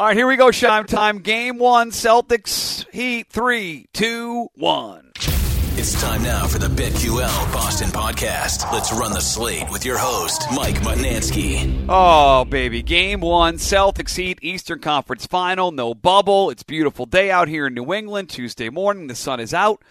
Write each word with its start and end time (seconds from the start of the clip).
All 0.00 0.06
right, 0.06 0.16
here 0.16 0.26
we 0.26 0.36
go. 0.36 0.46
Scheim 0.46 0.86
time. 0.86 1.18
Game 1.18 1.58
one. 1.58 1.90
Celtics. 1.90 2.90
Heat. 2.90 3.26
Three, 3.28 3.86
two, 3.92 4.48
one. 4.54 5.12
It's 5.14 6.00
time 6.00 6.22
now 6.22 6.46
for 6.46 6.56
the 6.58 6.68
BetQL 6.68 7.52
Boston 7.52 7.90
podcast. 7.90 8.72
Let's 8.72 8.94
run 8.94 9.12
the 9.12 9.20
slate 9.20 9.70
with 9.70 9.84
your 9.84 9.98
host, 9.98 10.46
Mike 10.54 10.76
Mutnansky. 10.76 11.84
Oh, 11.86 12.46
baby. 12.46 12.82
Game 12.82 13.20
one. 13.20 13.56
Celtics 13.56 14.16
Heat. 14.16 14.38
Eastern 14.40 14.78
Conference 14.78 15.26
Final. 15.26 15.70
No 15.70 15.92
bubble. 15.92 16.48
It's 16.48 16.62
beautiful 16.62 17.04
day 17.04 17.30
out 17.30 17.48
here 17.48 17.66
in 17.66 17.74
New 17.74 17.92
England. 17.92 18.30
Tuesday 18.30 18.70
morning. 18.70 19.06
The 19.06 19.14
sun 19.14 19.38
is 19.38 19.52
out. 19.52 19.82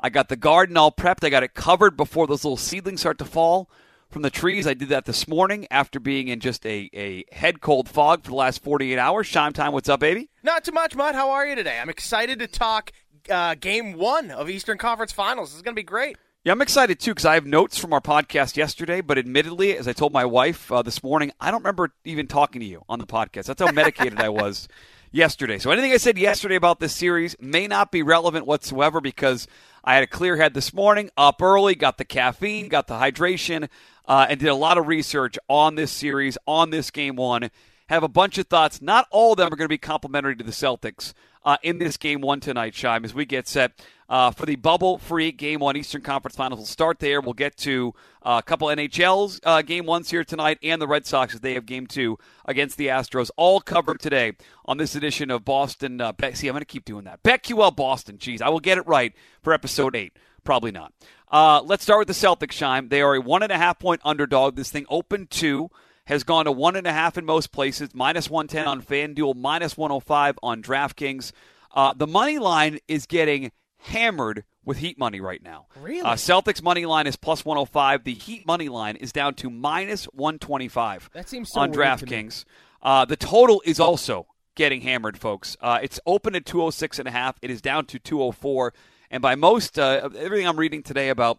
I 0.00 0.08
got 0.08 0.30
the 0.30 0.36
garden 0.36 0.78
all 0.78 0.90
prepped. 0.90 1.22
I 1.24 1.28
got 1.28 1.42
it 1.42 1.52
covered 1.52 1.94
before 1.94 2.26
those 2.26 2.42
little 2.42 2.56
seedlings 2.56 3.00
start 3.00 3.18
to 3.18 3.26
fall 3.26 3.68
from 4.10 4.22
the 4.22 4.30
trees. 4.30 4.66
I 4.66 4.74
did 4.74 4.88
that 4.88 5.04
this 5.04 5.28
morning 5.28 5.66
after 5.70 6.00
being 6.00 6.28
in 6.28 6.40
just 6.40 6.64
a, 6.66 6.88
a 6.92 7.24
head 7.32 7.60
cold 7.60 7.88
fog 7.88 8.24
for 8.24 8.30
the 8.30 8.36
last 8.36 8.62
48 8.62 8.98
hours. 8.98 9.30
Scheim 9.30 9.52
time, 9.52 9.72
what's 9.72 9.88
up, 9.88 10.00
baby? 10.00 10.30
Not 10.42 10.64
too 10.64 10.72
much, 10.72 10.94
Mut. 10.94 11.14
How 11.14 11.30
are 11.30 11.46
you 11.46 11.54
today? 11.54 11.78
I'm 11.80 11.90
excited 11.90 12.38
to 12.38 12.46
talk 12.46 12.92
uh, 13.30 13.54
game 13.54 13.94
one 13.94 14.30
of 14.30 14.48
Eastern 14.48 14.78
Conference 14.78 15.12
Finals. 15.12 15.50
This 15.50 15.56
is 15.56 15.62
going 15.62 15.74
to 15.74 15.80
be 15.80 15.84
great. 15.84 16.16
Yeah, 16.44 16.52
I'm 16.52 16.62
excited 16.62 17.00
too 17.00 17.10
because 17.10 17.26
I 17.26 17.34
have 17.34 17.46
notes 17.46 17.76
from 17.76 17.92
our 17.92 18.00
podcast 18.00 18.56
yesterday. 18.56 19.00
But 19.00 19.18
admittedly, 19.18 19.76
as 19.76 19.86
I 19.86 19.92
told 19.92 20.12
my 20.12 20.24
wife 20.24 20.70
uh, 20.72 20.82
this 20.82 21.02
morning, 21.02 21.32
I 21.40 21.50
don't 21.50 21.60
remember 21.60 21.92
even 22.04 22.26
talking 22.26 22.60
to 22.60 22.66
you 22.66 22.84
on 22.88 22.98
the 22.98 23.06
podcast. 23.06 23.44
That's 23.44 23.60
how 23.60 23.72
medicated 23.72 24.20
I 24.20 24.30
was 24.30 24.68
yesterday. 25.10 25.58
So 25.58 25.70
anything 25.70 25.92
I 25.92 25.96
said 25.96 26.16
yesterday 26.16 26.54
about 26.54 26.80
this 26.80 26.94
series 26.94 27.36
may 27.40 27.66
not 27.66 27.92
be 27.92 28.02
relevant 28.02 28.46
whatsoever 28.46 29.00
because 29.00 29.46
I 29.84 29.94
had 29.94 30.04
a 30.04 30.08
clear 30.08 30.36
head 30.36 30.54
this 30.54 30.72
morning, 30.72 31.10
up 31.16 31.42
early, 31.42 31.74
got 31.74 31.98
the 31.98 32.04
caffeine, 32.04 32.68
got 32.68 32.86
the 32.86 32.94
hydration, 32.94 33.68
uh, 34.08 34.26
and 34.28 34.40
did 34.40 34.48
a 34.48 34.54
lot 34.54 34.78
of 34.78 34.88
research 34.88 35.38
on 35.48 35.76
this 35.76 35.92
series, 35.92 36.36
on 36.46 36.70
this 36.70 36.90
game 36.90 37.14
one. 37.14 37.50
Have 37.88 38.02
a 38.02 38.08
bunch 38.08 38.36
of 38.38 38.48
thoughts. 38.48 38.82
Not 38.82 39.06
all 39.10 39.32
of 39.32 39.38
them 39.38 39.46
are 39.52 39.56
going 39.56 39.66
to 39.66 39.68
be 39.68 39.78
complimentary 39.78 40.36
to 40.36 40.44
the 40.44 40.50
Celtics 40.50 41.14
uh, 41.44 41.56
in 41.62 41.78
this 41.78 41.96
game 41.96 42.20
one 42.20 42.40
tonight, 42.40 42.74
Scheim, 42.74 43.04
as 43.04 43.14
we 43.14 43.24
get 43.24 43.48
set 43.48 43.72
uh, 44.08 44.30
for 44.30 44.44
the 44.44 44.56
bubble 44.56 44.98
free 44.98 45.32
game 45.32 45.60
one 45.60 45.76
Eastern 45.76 46.02
Conference 46.02 46.36
Finals. 46.36 46.58
We'll 46.58 46.66
start 46.66 46.98
there. 46.98 47.22
We'll 47.22 47.32
get 47.32 47.56
to 47.58 47.94
uh, 48.22 48.40
a 48.40 48.46
couple 48.46 48.68
NHL's 48.68 49.40
uh, 49.44 49.62
game 49.62 49.86
ones 49.86 50.10
here 50.10 50.24
tonight 50.24 50.58
and 50.62 50.80
the 50.80 50.86
Red 50.86 51.06
Sox 51.06 51.34
as 51.34 51.40
they 51.40 51.54
have 51.54 51.64
game 51.64 51.86
two 51.86 52.18
against 52.44 52.76
the 52.76 52.88
Astros. 52.88 53.30
All 53.36 53.60
covered 53.60 54.00
today 54.00 54.32
on 54.66 54.76
this 54.76 54.94
edition 54.94 55.30
of 55.30 55.44
Boston. 55.44 56.00
Uh, 56.00 56.12
See, 56.34 56.48
I'm 56.48 56.52
going 56.52 56.60
to 56.60 56.66
keep 56.66 56.84
doing 56.84 57.04
that. 57.04 57.22
BetQL 57.22 57.74
Boston. 57.74 58.18
Jeez, 58.18 58.42
I 58.42 58.50
will 58.50 58.60
get 58.60 58.76
it 58.76 58.86
right 58.86 59.14
for 59.42 59.54
episode 59.54 59.96
eight. 59.96 60.14
Probably 60.48 60.70
not. 60.70 60.94
Uh, 61.30 61.60
let's 61.62 61.82
start 61.82 61.98
with 61.98 62.08
the 62.08 62.14
Celtics, 62.14 62.52
Scheim. 62.52 62.88
They 62.88 63.02
are 63.02 63.14
a 63.14 63.20
one 63.20 63.42
and 63.42 63.52
a 63.52 63.58
half 63.58 63.78
point 63.78 64.00
underdog. 64.02 64.56
This 64.56 64.70
thing 64.70 64.86
open 64.88 65.26
two 65.26 65.70
has 66.06 66.24
gone 66.24 66.46
to 66.46 66.52
one 66.52 66.74
and 66.74 66.86
a 66.86 66.92
half 66.94 67.18
in 67.18 67.26
most 67.26 67.52
places, 67.52 67.90
minus 67.92 68.30
110 68.30 68.66
on 68.66 68.80
FanDuel, 68.80 69.36
minus 69.36 69.76
105 69.76 70.38
on 70.42 70.62
DraftKings. 70.62 71.32
Uh, 71.74 71.92
the 71.92 72.06
money 72.06 72.38
line 72.38 72.78
is 72.88 73.04
getting 73.04 73.52
hammered 73.76 74.44
with 74.64 74.78
Heat 74.78 74.98
money 74.98 75.20
right 75.20 75.42
now. 75.42 75.66
Really? 75.78 76.00
Uh, 76.00 76.14
Celtics 76.14 76.62
money 76.62 76.86
line 76.86 77.06
is 77.06 77.16
plus 77.16 77.44
105. 77.44 78.04
The 78.04 78.14
Heat 78.14 78.46
money 78.46 78.70
line 78.70 78.96
is 78.96 79.12
down 79.12 79.34
to 79.34 79.50
minus 79.50 80.06
125 80.06 81.10
That 81.12 81.28
seems 81.28 81.50
so 81.52 81.60
on 81.60 81.72
weird 81.72 81.98
to 81.98 82.06
me. 82.06 82.10
DraftKings. 82.10 82.46
Uh, 82.82 83.04
the 83.04 83.16
total 83.16 83.60
is 83.66 83.78
also 83.78 84.26
getting 84.54 84.80
hammered, 84.80 85.18
folks. 85.18 85.58
Uh, 85.60 85.78
it's 85.82 86.00
open 86.06 86.34
at 86.34 86.46
206 86.46 87.00
and 87.00 87.06
a 87.06 87.10
half. 87.10 87.36
It 87.42 87.50
is 87.50 87.60
down 87.60 87.84
to 87.84 87.98
204. 87.98 88.72
And 89.10 89.22
by 89.22 89.34
most, 89.34 89.78
uh, 89.78 90.08
everything 90.16 90.46
I'm 90.46 90.58
reading 90.58 90.82
today 90.82 91.08
about 91.08 91.38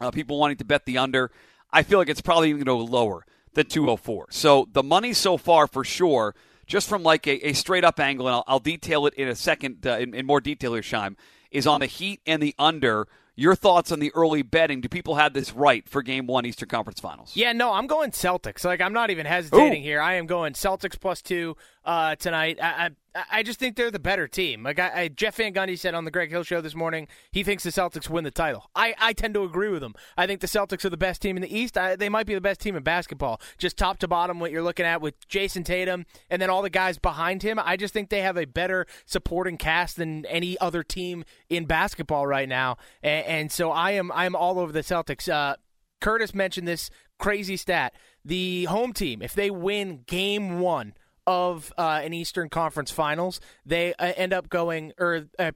uh, 0.00 0.10
people 0.10 0.38
wanting 0.38 0.58
to 0.58 0.64
bet 0.64 0.84
the 0.84 0.98
under, 0.98 1.30
I 1.72 1.82
feel 1.82 1.98
like 1.98 2.08
it's 2.08 2.20
probably 2.20 2.50
even 2.50 2.64
going 2.64 2.78
to 2.78 2.86
go 2.86 2.92
lower 2.92 3.24
than 3.54 3.66
204. 3.66 4.26
So 4.30 4.68
the 4.72 4.82
money 4.82 5.12
so 5.12 5.36
far 5.36 5.66
for 5.66 5.84
sure, 5.84 6.34
just 6.66 6.88
from 6.88 7.02
like 7.02 7.26
a, 7.26 7.48
a 7.48 7.52
straight 7.52 7.84
up 7.84 7.98
angle, 7.98 8.26
and 8.26 8.36
I'll, 8.36 8.44
I'll 8.46 8.60
detail 8.60 9.06
it 9.06 9.14
in 9.14 9.28
a 9.28 9.34
second 9.34 9.86
uh, 9.86 9.98
in, 9.98 10.14
in 10.14 10.26
more 10.26 10.40
detail 10.40 10.74
here, 10.74 10.82
Scheim, 10.82 11.16
is 11.50 11.66
on 11.66 11.80
the 11.80 11.86
Heat 11.86 12.20
and 12.26 12.42
the 12.42 12.54
under. 12.58 13.08
Your 13.36 13.56
thoughts 13.56 13.90
on 13.90 13.98
the 13.98 14.12
early 14.14 14.42
betting? 14.42 14.80
Do 14.80 14.88
people 14.88 15.16
have 15.16 15.32
this 15.32 15.52
right 15.52 15.88
for 15.88 16.02
Game 16.02 16.28
One 16.28 16.46
Eastern 16.46 16.68
Conference 16.68 17.00
Finals? 17.00 17.32
Yeah, 17.34 17.52
no, 17.52 17.72
I'm 17.72 17.88
going 17.88 18.12
Celtics. 18.12 18.64
Like, 18.64 18.80
I'm 18.80 18.92
not 18.92 19.10
even 19.10 19.26
hesitating 19.26 19.82
Ooh. 19.82 19.84
here. 19.84 20.00
I 20.00 20.14
am 20.14 20.26
going 20.26 20.52
Celtics 20.52 20.98
plus 21.00 21.20
two 21.20 21.56
uh, 21.84 22.16
tonight. 22.16 22.58
I, 22.62 22.86
I 22.86 22.90
I 23.30 23.42
just 23.44 23.60
think 23.60 23.76
they're 23.76 23.92
the 23.92 24.00
better 24.00 24.26
team. 24.26 24.64
Like 24.64 24.80
I, 24.80 25.02
I, 25.02 25.08
Jeff 25.08 25.36
Van 25.36 25.54
Gundy 25.54 25.78
said 25.78 25.94
on 25.94 26.04
the 26.04 26.10
Greg 26.10 26.30
Hill 26.30 26.42
show 26.42 26.60
this 26.60 26.74
morning, 26.74 27.06
he 27.30 27.44
thinks 27.44 27.62
the 27.62 27.70
Celtics 27.70 28.10
win 28.10 28.24
the 28.24 28.30
title. 28.32 28.70
I, 28.74 28.94
I 28.98 29.12
tend 29.12 29.34
to 29.34 29.44
agree 29.44 29.68
with 29.68 29.84
him. 29.84 29.94
I 30.16 30.26
think 30.26 30.40
the 30.40 30.48
Celtics 30.48 30.84
are 30.84 30.90
the 30.90 30.96
best 30.96 31.22
team 31.22 31.36
in 31.36 31.42
the 31.42 31.56
East. 31.56 31.78
I, 31.78 31.94
they 31.94 32.08
might 32.08 32.26
be 32.26 32.34
the 32.34 32.40
best 32.40 32.60
team 32.60 32.74
in 32.74 32.82
basketball, 32.82 33.40
just 33.56 33.76
top 33.76 33.98
to 33.98 34.08
bottom. 34.08 34.40
What 34.40 34.50
you're 34.50 34.64
looking 34.64 34.84
at 34.84 35.00
with 35.00 35.28
Jayson 35.28 35.62
Tatum 35.62 36.06
and 36.28 36.42
then 36.42 36.50
all 36.50 36.60
the 36.60 36.70
guys 36.70 36.98
behind 36.98 37.44
him, 37.44 37.60
I 37.62 37.76
just 37.76 37.94
think 37.94 38.10
they 38.10 38.22
have 38.22 38.36
a 38.36 38.46
better 38.46 38.84
supporting 39.06 39.58
cast 39.58 39.96
than 39.96 40.26
any 40.26 40.58
other 40.58 40.82
team 40.82 41.24
in 41.48 41.66
basketball 41.66 42.26
right 42.26 42.48
now. 42.48 42.78
And, 43.00 43.26
and 43.26 43.52
so 43.52 43.70
I 43.70 43.92
am 43.92 44.10
I 44.10 44.26
am 44.26 44.34
all 44.34 44.58
over 44.58 44.72
the 44.72 44.80
Celtics. 44.80 45.32
Uh, 45.32 45.54
Curtis 46.00 46.34
mentioned 46.34 46.66
this 46.66 46.90
crazy 47.20 47.56
stat: 47.56 47.94
the 48.24 48.64
home 48.64 48.92
team, 48.92 49.22
if 49.22 49.34
they 49.34 49.50
win 49.50 50.02
Game 50.06 50.58
One 50.58 50.94
of 51.26 51.72
uh, 51.78 52.00
an 52.02 52.12
Eastern 52.12 52.48
Conference 52.48 52.90
Finals, 52.90 53.40
they 53.64 53.94
uh, 53.94 54.12
end 54.16 54.32
up 54.32 54.48
going 54.48 54.92
or. 54.98 55.26
Uh, 55.38 55.52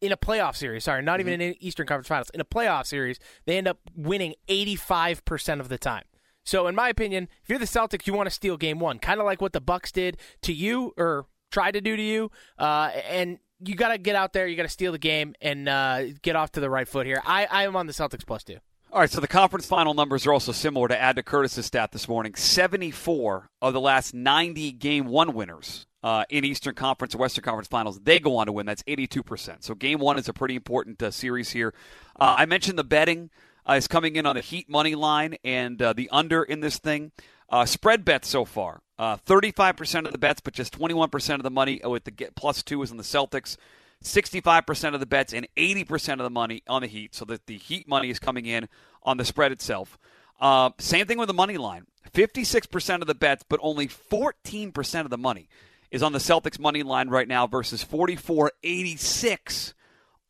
in 0.00 0.12
a 0.12 0.16
playoff 0.16 0.54
series, 0.54 0.84
sorry, 0.84 1.02
not 1.02 1.18
even 1.18 1.40
in 1.40 1.40
an 1.40 1.54
Eastern 1.58 1.84
Conference 1.84 2.06
Finals. 2.06 2.30
In 2.32 2.40
a 2.40 2.44
playoff 2.44 2.86
series, 2.86 3.18
they 3.46 3.58
end 3.58 3.66
up 3.66 3.80
winning 3.96 4.34
85% 4.48 5.58
of 5.58 5.68
the 5.68 5.76
time. 5.76 6.04
So, 6.44 6.68
in 6.68 6.76
my 6.76 6.88
opinion, 6.88 7.28
if 7.42 7.48
you're 7.48 7.58
the 7.58 7.64
Celtics, 7.64 8.06
you 8.06 8.14
want 8.14 8.28
to 8.28 8.34
steal 8.34 8.56
game 8.56 8.78
one, 8.78 9.00
kind 9.00 9.18
of 9.18 9.26
like 9.26 9.42
what 9.42 9.52
the 9.52 9.60
Bucks 9.60 9.90
did 9.90 10.18
to 10.42 10.52
you 10.52 10.94
or 10.96 11.26
tried 11.50 11.72
to 11.72 11.80
do 11.80 11.96
to 11.96 12.02
you. 12.02 12.30
Uh, 12.58 12.90
and 13.08 13.38
you 13.58 13.74
got 13.74 13.88
to 13.88 13.98
get 13.98 14.14
out 14.14 14.32
there, 14.32 14.46
you 14.46 14.56
got 14.56 14.62
to 14.62 14.68
steal 14.68 14.92
the 14.92 14.98
game 14.98 15.34
and 15.40 15.68
uh, 15.68 16.04
get 16.22 16.36
off 16.36 16.52
to 16.52 16.60
the 16.60 16.70
right 16.70 16.86
foot 16.86 17.06
here. 17.06 17.20
I, 17.26 17.46
I 17.50 17.64
am 17.64 17.76
on 17.76 17.86
the 17.86 17.92
Celtics 17.92 18.24
plus 18.26 18.44
two. 18.44 18.58
All 18.90 19.00
right, 19.00 19.10
so 19.10 19.20
the 19.20 19.28
conference 19.28 19.66
final 19.66 19.92
numbers 19.92 20.26
are 20.26 20.32
also 20.32 20.50
similar 20.50 20.88
to 20.88 20.98
add 20.98 21.16
to 21.16 21.22
Curtis's 21.22 21.66
stat 21.66 21.92
this 21.92 22.08
morning. 22.08 22.34
74 22.34 23.50
of 23.60 23.74
the 23.74 23.80
last 23.82 24.14
90 24.14 24.72
game 24.72 25.04
one 25.04 25.34
winners 25.34 25.86
uh, 26.02 26.24
in 26.30 26.42
Eastern 26.42 26.74
Conference 26.74 27.14
or 27.14 27.18
Western 27.18 27.44
Conference 27.44 27.68
finals, 27.68 28.00
they 28.00 28.18
go 28.18 28.38
on 28.38 28.46
to 28.46 28.52
win. 28.52 28.64
That's 28.64 28.82
82%. 28.84 29.62
So 29.62 29.74
game 29.74 29.98
one 29.98 30.18
is 30.18 30.26
a 30.26 30.32
pretty 30.32 30.56
important 30.56 31.02
uh, 31.02 31.10
series 31.10 31.50
here. 31.50 31.74
Uh, 32.18 32.36
I 32.38 32.46
mentioned 32.46 32.78
the 32.78 32.84
betting 32.84 33.28
uh, 33.68 33.74
is 33.74 33.88
coming 33.88 34.16
in 34.16 34.24
on 34.24 34.36
the 34.36 34.40
Heat 34.40 34.70
money 34.70 34.94
line 34.94 35.36
and 35.44 35.82
uh, 35.82 35.92
the 35.92 36.08
under 36.10 36.42
in 36.42 36.60
this 36.60 36.78
thing. 36.78 37.12
Uh, 37.50 37.66
spread 37.66 38.06
bets 38.06 38.28
so 38.28 38.46
far. 38.46 38.80
Uh, 38.98 39.18
35% 39.18 40.06
of 40.06 40.12
the 40.12 40.18
bets, 40.18 40.40
but 40.40 40.54
just 40.54 40.76
21% 40.78 41.34
of 41.34 41.42
the 41.42 41.50
money 41.50 41.78
with 41.84 42.04
the 42.04 42.10
get 42.10 42.34
plus 42.34 42.62
two 42.62 42.82
is 42.82 42.90
on 42.90 42.96
the 42.96 43.02
Celtics. 43.02 43.58
65% 44.02 44.94
of 44.94 45.00
the 45.00 45.06
bets 45.06 45.32
and 45.32 45.46
80% 45.56 46.14
of 46.14 46.18
the 46.20 46.30
money 46.30 46.62
on 46.68 46.82
the 46.82 46.88
Heat, 46.88 47.14
so 47.14 47.24
that 47.26 47.46
the 47.46 47.58
Heat 47.58 47.88
money 47.88 48.10
is 48.10 48.18
coming 48.18 48.46
in 48.46 48.68
on 49.02 49.16
the 49.16 49.24
spread 49.24 49.52
itself. 49.52 49.98
Uh, 50.40 50.70
same 50.78 51.06
thing 51.06 51.18
with 51.18 51.26
the 51.26 51.34
money 51.34 51.56
line. 51.56 51.86
56% 52.12 53.00
of 53.00 53.06
the 53.06 53.14
bets, 53.14 53.44
but 53.48 53.60
only 53.62 53.88
14% 53.88 55.00
of 55.00 55.10
the 55.10 55.18
money 55.18 55.48
is 55.90 56.02
on 56.02 56.12
the 56.12 56.18
Celtics 56.18 56.58
money 56.58 56.82
line 56.82 57.08
right 57.08 57.28
now 57.28 57.46
versus 57.46 57.84
44.86 57.84 59.74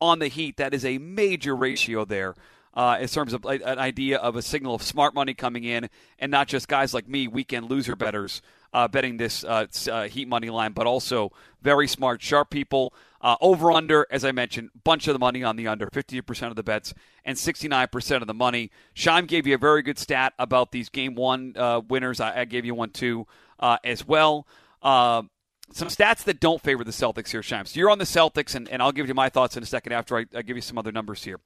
on 0.01 0.19
the 0.19 0.27
Heat. 0.27 0.57
That 0.57 0.73
is 0.73 0.85
a 0.85 0.97
major 0.97 1.55
ratio 1.55 2.05
there. 2.05 2.35
Uh, 2.73 2.97
in 3.01 3.07
terms 3.07 3.33
of 3.33 3.43
an 3.45 3.79
idea 3.79 4.17
of 4.19 4.35
a 4.35 4.41
signal 4.41 4.75
of 4.75 4.83
smart 4.83 5.13
money 5.13 5.33
coming 5.33 5.63
in, 5.63 5.89
and 6.19 6.31
not 6.31 6.47
just 6.47 6.67
guys 6.67 6.93
like 6.93 7.07
me, 7.09 7.27
weekend 7.27 7.69
loser 7.69 7.95
betters, 7.95 8.41
uh, 8.73 8.87
betting 8.87 9.17
this 9.17 9.43
uh, 9.43 9.65
uh, 9.91 10.03
Heat 10.03 10.27
money 10.27 10.49
line, 10.49 10.71
but 10.73 10.85
also 10.85 11.31
very 11.61 11.87
smart, 11.87 12.21
sharp 12.21 12.49
people. 12.49 12.93
Uh, 13.21 13.35
over 13.41 13.71
under, 13.71 14.07
as 14.09 14.23
I 14.23 14.31
mentioned, 14.31 14.69
bunch 14.83 15.07
of 15.07 15.13
the 15.13 15.19
money 15.19 15.43
on 15.43 15.57
the 15.57 15.67
under, 15.67 15.87
50% 15.87 16.49
of 16.49 16.55
the 16.55 16.63
bets 16.63 16.93
and 17.25 17.37
69% 17.37 18.21
of 18.21 18.27
the 18.27 18.33
money. 18.33 18.71
Scheim 18.95 19.27
gave 19.27 19.45
you 19.45 19.55
a 19.55 19.57
very 19.57 19.81
good 19.81 19.99
stat 19.99 20.33
about 20.39 20.71
these 20.71 20.87
game 20.89 21.15
one 21.15 21.53
uh, 21.57 21.81
winners. 21.87 22.21
I, 22.21 22.41
I 22.41 22.45
gave 22.45 22.63
you 22.63 22.75
one 22.75 22.91
too 22.91 23.27
uh, 23.59 23.77
as 23.83 24.07
well. 24.07 24.47
Uh, 24.81 25.23
some 25.71 25.89
stats 25.89 26.23
that 26.23 26.39
don't 26.39 26.61
favor 26.61 26.83
the 26.83 26.91
Celtics 26.91 27.29
here, 27.29 27.41
Scheim. 27.41 27.67
So 27.67 27.79
you're 27.79 27.89
on 27.89 27.99
the 27.99 28.05
Celtics, 28.05 28.55
and, 28.55 28.69
and 28.69 28.81
I'll 28.81 28.91
give 28.91 29.07
you 29.07 29.13
my 29.13 29.29
thoughts 29.29 29.57
in 29.57 29.63
a 29.63 29.65
second 29.65 29.93
after 29.93 30.17
I, 30.17 30.25
I 30.33 30.41
give 30.41 30.55
you 30.55 30.61
some 30.61 30.77
other 30.77 30.91
numbers 30.91 31.23
here. 31.23 31.39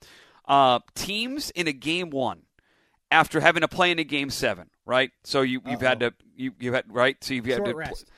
Uh, 0.46 0.80
teams 0.96 1.50
in 1.52 1.68
a 1.68 1.74
game 1.74 2.10
one 2.10 2.44
after 3.12 3.40
having 3.40 3.62
to 3.62 3.68
play 3.68 3.92
in 3.92 4.00
a 4.00 4.04
game 4.04 4.30
seven, 4.30 4.70
right? 4.86 5.12
So 5.24 5.42
you, 5.42 5.62
you've 5.66 5.82
had 5.82 6.00
to 6.02 6.14
you 6.36 6.52
you've 6.60 6.74
had 6.74 6.86
right. 6.94 7.22
So 7.24 7.34
you've 7.34 7.46
had 7.46 7.58
Short 7.58 7.70
to 7.70 7.76
rest. 7.76 8.12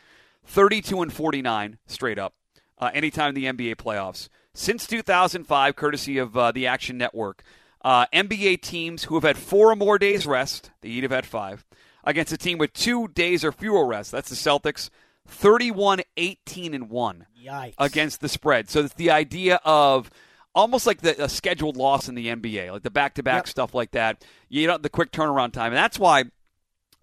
32 0.47 1.01
and 1.01 1.12
49 1.13 1.77
straight 1.88 2.19
up 2.19 2.33
uh, 2.77 2.92
anytime 2.94 3.30
in 3.30 3.36
the 3.36 3.45
NBA 3.45 3.75
playoffs. 3.75 4.30
Since 4.54 4.88
2005, 4.88 5.75
courtesy 5.75 6.18
of 6.18 6.38
uh, 6.38 6.51
the 6.51 6.68
Action 6.68 6.98
Network, 6.98 7.44
uh, 7.83 8.06
NBA 8.07 8.62
teams 8.62 9.06
who 9.06 9.16
have 9.16 9.24
had 9.24 9.38
four 9.38 9.72
or 9.72 9.75
more 9.75 9.98
days 9.98 10.25
rest, 10.25 10.72
the 10.81 10.89
Heat 10.89 11.04
have 11.04 11.12
had 11.12 11.25
five, 11.25 11.66
against 12.04 12.31
a 12.31 12.38
team 12.38 12.57
with 12.57 12.74
two 12.74 13.07
days 13.10 13.44
or 13.44 13.51
fewer 13.51 13.86
rest, 13.86 14.12
that's 14.12 14.30
the 14.30 14.36
Celtics, 14.36 14.89
31 15.27 16.01
18 16.18 16.74
and 16.74 16.89
1 16.89 17.25
Yikes. 17.44 17.74
against 17.77 18.22
the 18.22 18.30
spread. 18.30 18.69
So 18.69 18.81
it's 18.81 18.94
the 18.94 19.12
idea 19.12 19.60
of 19.66 20.10
almost 20.54 20.88
like 20.88 21.01
the 21.01 21.24
a 21.24 21.30
scheduled 21.30 21.78
loss 21.78 22.07
in 22.07 22.16
the 22.16 22.28
NBA, 22.28 22.71
like 22.71 22.83
the 22.83 22.92
back 22.92 23.16
to 23.16 23.24
back 23.24 23.48
stuff 23.48 23.74
like 23.74 23.92
that. 23.92 24.24
You 24.50 24.68
know, 24.68 24.78
the 24.78 24.89
quick 24.89 25.12
turnaround 25.12 25.51
time. 25.51 25.68
And 25.68 25.78
that's 25.78 26.00
why 26.00 26.25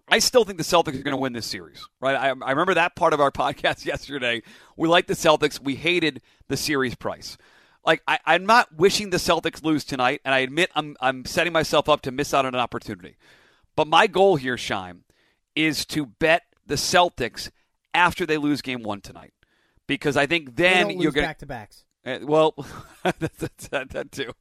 I 0.07 0.19
still 0.19 0.43
think 0.43 0.57
the 0.57 0.63
Celtics 0.63 0.99
are 0.99 1.03
going 1.03 1.15
to 1.15 1.17
win 1.17 1.33
this 1.33 1.45
series, 1.45 1.87
right? 2.01 2.15
I, 2.15 2.27
I 2.27 2.51
remember 2.51 2.73
that 2.73 2.95
part 2.95 3.13
of 3.13 3.21
our 3.21 3.31
podcast 3.43 3.85
yesterday. 3.85 4.41
We 4.75 4.87
liked 4.87 5.07
the 5.07 5.13
Celtics. 5.13 5.59
We 5.59 5.75
hated 5.75 6.21
the 6.47 6.57
series 6.57 6.95
price. 6.95 7.37
Like 7.85 8.01
I, 8.07 8.19
I'm 8.25 8.45
not 8.45 8.73
wishing 8.75 9.09
the 9.09 9.17
Celtics 9.17 9.63
lose 9.63 9.83
tonight, 9.83 10.21
and 10.23 10.33
I 10.33 10.39
admit 10.39 10.71
I'm 10.75 10.95
I'm 11.01 11.25
setting 11.25 11.51
myself 11.51 11.89
up 11.89 12.01
to 12.01 12.11
miss 12.11 12.33
out 12.33 12.45
on 12.45 12.53
an 12.53 12.59
opportunity. 12.61 13.17
But 13.75 13.87
my 13.87 14.07
goal 14.07 14.35
here, 14.37 14.55
Scheim, 14.55 15.01
is 15.55 15.85
to 15.87 16.05
bet 16.05 16.43
the 16.65 16.75
Celtics 16.75 17.49
after 17.93 18.25
they 18.25 18.37
lose 18.37 18.61
Game 18.61 18.83
One 18.83 19.01
tonight, 19.01 19.33
because 19.85 20.15
I 20.15 20.27
think 20.27 20.55
then 20.55 20.91
you're 20.91 21.11
going 21.11 21.27
back 21.27 21.39
to 21.39 21.45
backs. 21.45 21.83
uh, 22.05 22.19
well, 22.21 22.53
that, 23.03 23.19
that, 23.19 23.89
that 23.89 24.11
too. 24.11 24.31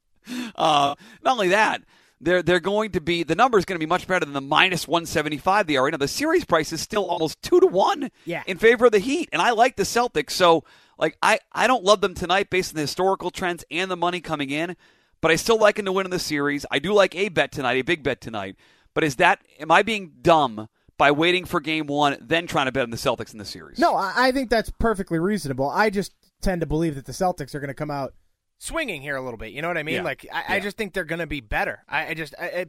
Uh, 0.55 0.95
not 1.23 1.33
only 1.33 1.49
that, 1.49 1.83
they're 2.23 2.43
they're 2.43 2.61
going 2.61 2.93
to 2.93 3.01
be 3.01 3.23
the 3.25 3.35
number 3.35 3.59
is 3.59 3.65
going 3.65 3.77
to 3.79 3.85
be 3.85 3.89
much 3.89 4.07
better 4.07 4.25
than 4.25 4.33
the 4.33 4.41
minus 4.41 4.89
one 4.89 5.05
seventy 5.07 5.39
five 5.39 5.67
they 5.67 5.77
are 5.77 5.85
right 5.85 5.91
now. 5.93 5.99
The 5.99 6.09
series 6.09 6.45
price 6.45 6.73
is 6.73 6.81
still 6.81 7.05
almost 7.05 7.43
two 7.43 7.61
to 7.61 7.67
one 7.67 8.11
Yeah. 8.25 8.43
in 8.47 8.59
favor 8.59 8.87
of 8.87 8.93
the 8.93 8.99
Heat, 9.01 9.29
and 9.33 9.43
I 9.43 9.51
like 9.51 9.77
the 9.77 9.83
Celtics. 9.83 10.31
So 10.31 10.65
like 10.99 11.17
I 11.23 11.39
I 11.53 11.67
don't 11.67 11.85
love 11.85 12.01
them 12.01 12.15
tonight 12.15 12.49
based 12.49 12.73
on 12.73 12.77
the 12.77 12.83
historical 12.83 13.31
trends 13.31 13.65
and 13.71 13.91
the 13.91 13.97
money 13.97 14.21
coming 14.21 14.51
in, 14.51 14.77
but 15.21 15.31
I 15.31 15.37
still 15.37 15.59
like 15.59 15.77
them 15.77 15.85
to 15.87 15.93
win 15.93 16.07
in 16.07 16.11
the 16.11 16.19
series. 16.19 16.65
I 16.71 16.79
do 16.79 16.95
like 16.95 17.15
a 17.15 17.29
bet 17.29 17.53
tonight, 17.53 17.75
a 17.75 17.83
big 17.83 18.03
bet 18.03 18.21
tonight. 18.21 18.57
But 18.95 19.05
is 19.05 19.17
that 19.17 19.41
am 19.59 19.71
I 19.71 19.83
being 19.83 20.13
dumb 20.23 20.69
by 20.99 21.11
waiting 21.11 21.45
for 21.45 21.59
Game 21.61 21.87
One 21.87 22.17
then 22.21 22.47
trying 22.47 22.67
to 22.67 22.73
bet 22.73 22.85
on 22.85 22.91
the 22.91 22.97
Celtics 22.97 23.33
in 23.33 23.39
the 23.39 23.45
series? 23.45 23.79
No, 23.79 23.95
I, 23.97 24.13
I 24.17 24.33
think 24.33 24.51
that's 24.51 24.71
perfectly 24.71 25.19
reasonable. 25.19 25.69
I 25.69 25.91
just 25.91 26.13
tend 26.41 26.61
to 26.61 26.67
believe 26.67 26.95
that 26.95 27.07
the 27.07 27.13
Celtics 27.13 27.55
are 27.55 27.61
going 27.61 27.69
to 27.69 27.75
come 27.75 27.91
out. 27.91 28.15
Swinging 28.63 29.03
here 29.03 29.17
a 29.17 29.23
little 29.23 29.39
bit. 29.39 29.53
You 29.53 29.61
know 29.61 29.69
what 29.69 29.79
I 29.79 29.83
mean? 29.83 29.97
Yeah. 29.97 30.03
Like 30.03 30.27
I, 30.33 30.57
I 30.57 30.61
just 30.61 30.77
think 30.77 30.95
they're 30.95 31.05
going 31.05 31.19
to 31.19 31.27
be 31.27 31.41
better. 31.41 31.83
I, 31.89 32.09
I 32.09 32.15
just 32.15 32.35
I, 32.41 32.45
I, 32.47 32.67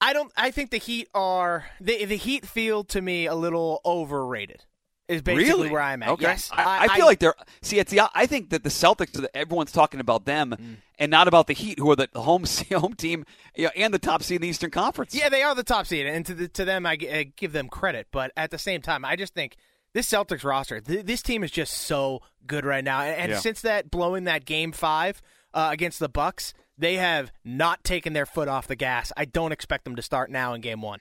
I 0.00 0.12
don't. 0.12 0.32
I 0.36 0.50
think 0.50 0.70
the 0.70 0.78
Heat 0.78 1.08
are 1.14 1.66
the 1.80 2.04
the 2.04 2.16
Heat 2.16 2.46
feel 2.46 2.84
to 2.84 3.00
me 3.00 3.26
a 3.26 3.34
little 3.34 3.80
overrated. 3.84 4.64
Is 5.06 5.20
basically 5.20 5.52
really? 5.52 5.70
where 5.70 5.82
I'm 5.82 6.02
at. 6.02 6.08
Okay. 6.10 6.22
Yes, 6.22 6.48
I, 6.50 6.86
I 6.86 6.96
feel 6.96 7.04
like 7.04 7.18
they're 7.18 7.34
see. 7.60 7.78
It's 7.78 7.90
the 7.90 8.08
I 8.14 8.24
think 8.24 8.50
that 8.50 8.62
the 8.62 8.70
Celtics. 8.70 9.22
Everyone's 9.34 9.70
talking 9.72 10.00
about 10.00 10.24
them 10.24 10.54
Mm. 10.58 10.76
and 10.98 11.10
not 11.10 11.28
about 11.28 11.46
the 11.46 11.52
Heat, 11.52 11.78
who 11.78 11.90
are 11.90 11.96
the 11.96 12.08
home 12.14 12.44
home 12.72 12.94
team 12.94 13.26
you 13.54 13.64
know, 13.64 13.70
and 13.76 13.92
the 13.92 13.98
top 13.98 14.22
seed 14.22 14.36
in 14.36 14.42
the 14.42 14.48
Eastern 14.48 14.70
Conference. 14.70 15.14
Yeah, 15.14 15.28
they 15.28 15.42
are 15.42 15.54
the 15.54 15.62
top 15.62 15.86
seed, 15.86 16.06
and 16.06 16.24
to 16.24 16.34
the, 16.34 16.48
to 16.48 16.64
them, 16.64 16.86
I, 16.86 16.92
I 16.92 17.32
give 17.36 17.52
them 17.52 17.68
credit. 17.68 18.06
But 18.12 18.32
at 18.34 18.50
the 18.50 18.56
same 18.56 18.80
time, 18.80 19.04
I 19.04 19.16
just 19.16 19.34
think 19.34 19.56
this 19.94 20.06
Celtics 20.10 20.44
roster, 20.44 20.80
th- 20.80 21.06
this 21.06 21.22
team 21.22 21.42
is 21.42 21.50
just 21.50 21.72
so 21.72 22.20
good 22.46 22.66
right 22.66 22.84
now. 22.84 23.00
And, 23.00 23.16
and 23.18 23.32
Yeah. 23.32 23.38
since 23.38 23.62
that 23.62 23.90
blowing 23.90 24.24
that 24.24 24.44
game 24.44 24.72
five 24.72 25.22
uh, 25.54 25.70
against 25.72 25.98
the 26.00 26.08
Bucks, 26.10 26.52
they 26.76 26.96
have 26.96 27.32
not 27.44 27.82
taken 27.84 28.12
their 28.12 28.26
foot 28.26 28.48
off 28.48 28.66
the 28.66 28.76
gas. 28.76 29.12
I 29.16 29.24
don't 29.24 29.52
expect 29.52 29.84
them 29.84 29.96
to 29.96 30.02
start 30.02 30.30
now 30.30 30.52
in 30.52 30.60
game 30.60 30.82
one. 30.82 30.98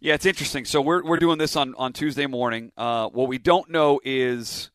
Yeah, 0.00 0.14
it's 0.14 0.26
interesting. 0.26 0.64
So 0.64 0.80
we're 0.82 1.02
we're 1.04 1.18
doing 1.18 1.38
this 1.38 1.54
on 1.56 1.74
on 1.76 1.92
Tuesday 1.92 2.26
morning. 2.26 2.72
Uh, 2.76 3.08
what 3.08 3.28
we 3.28 3.38
don't 3.38 3.70
know 3.70 4.00
is 4.04 4.70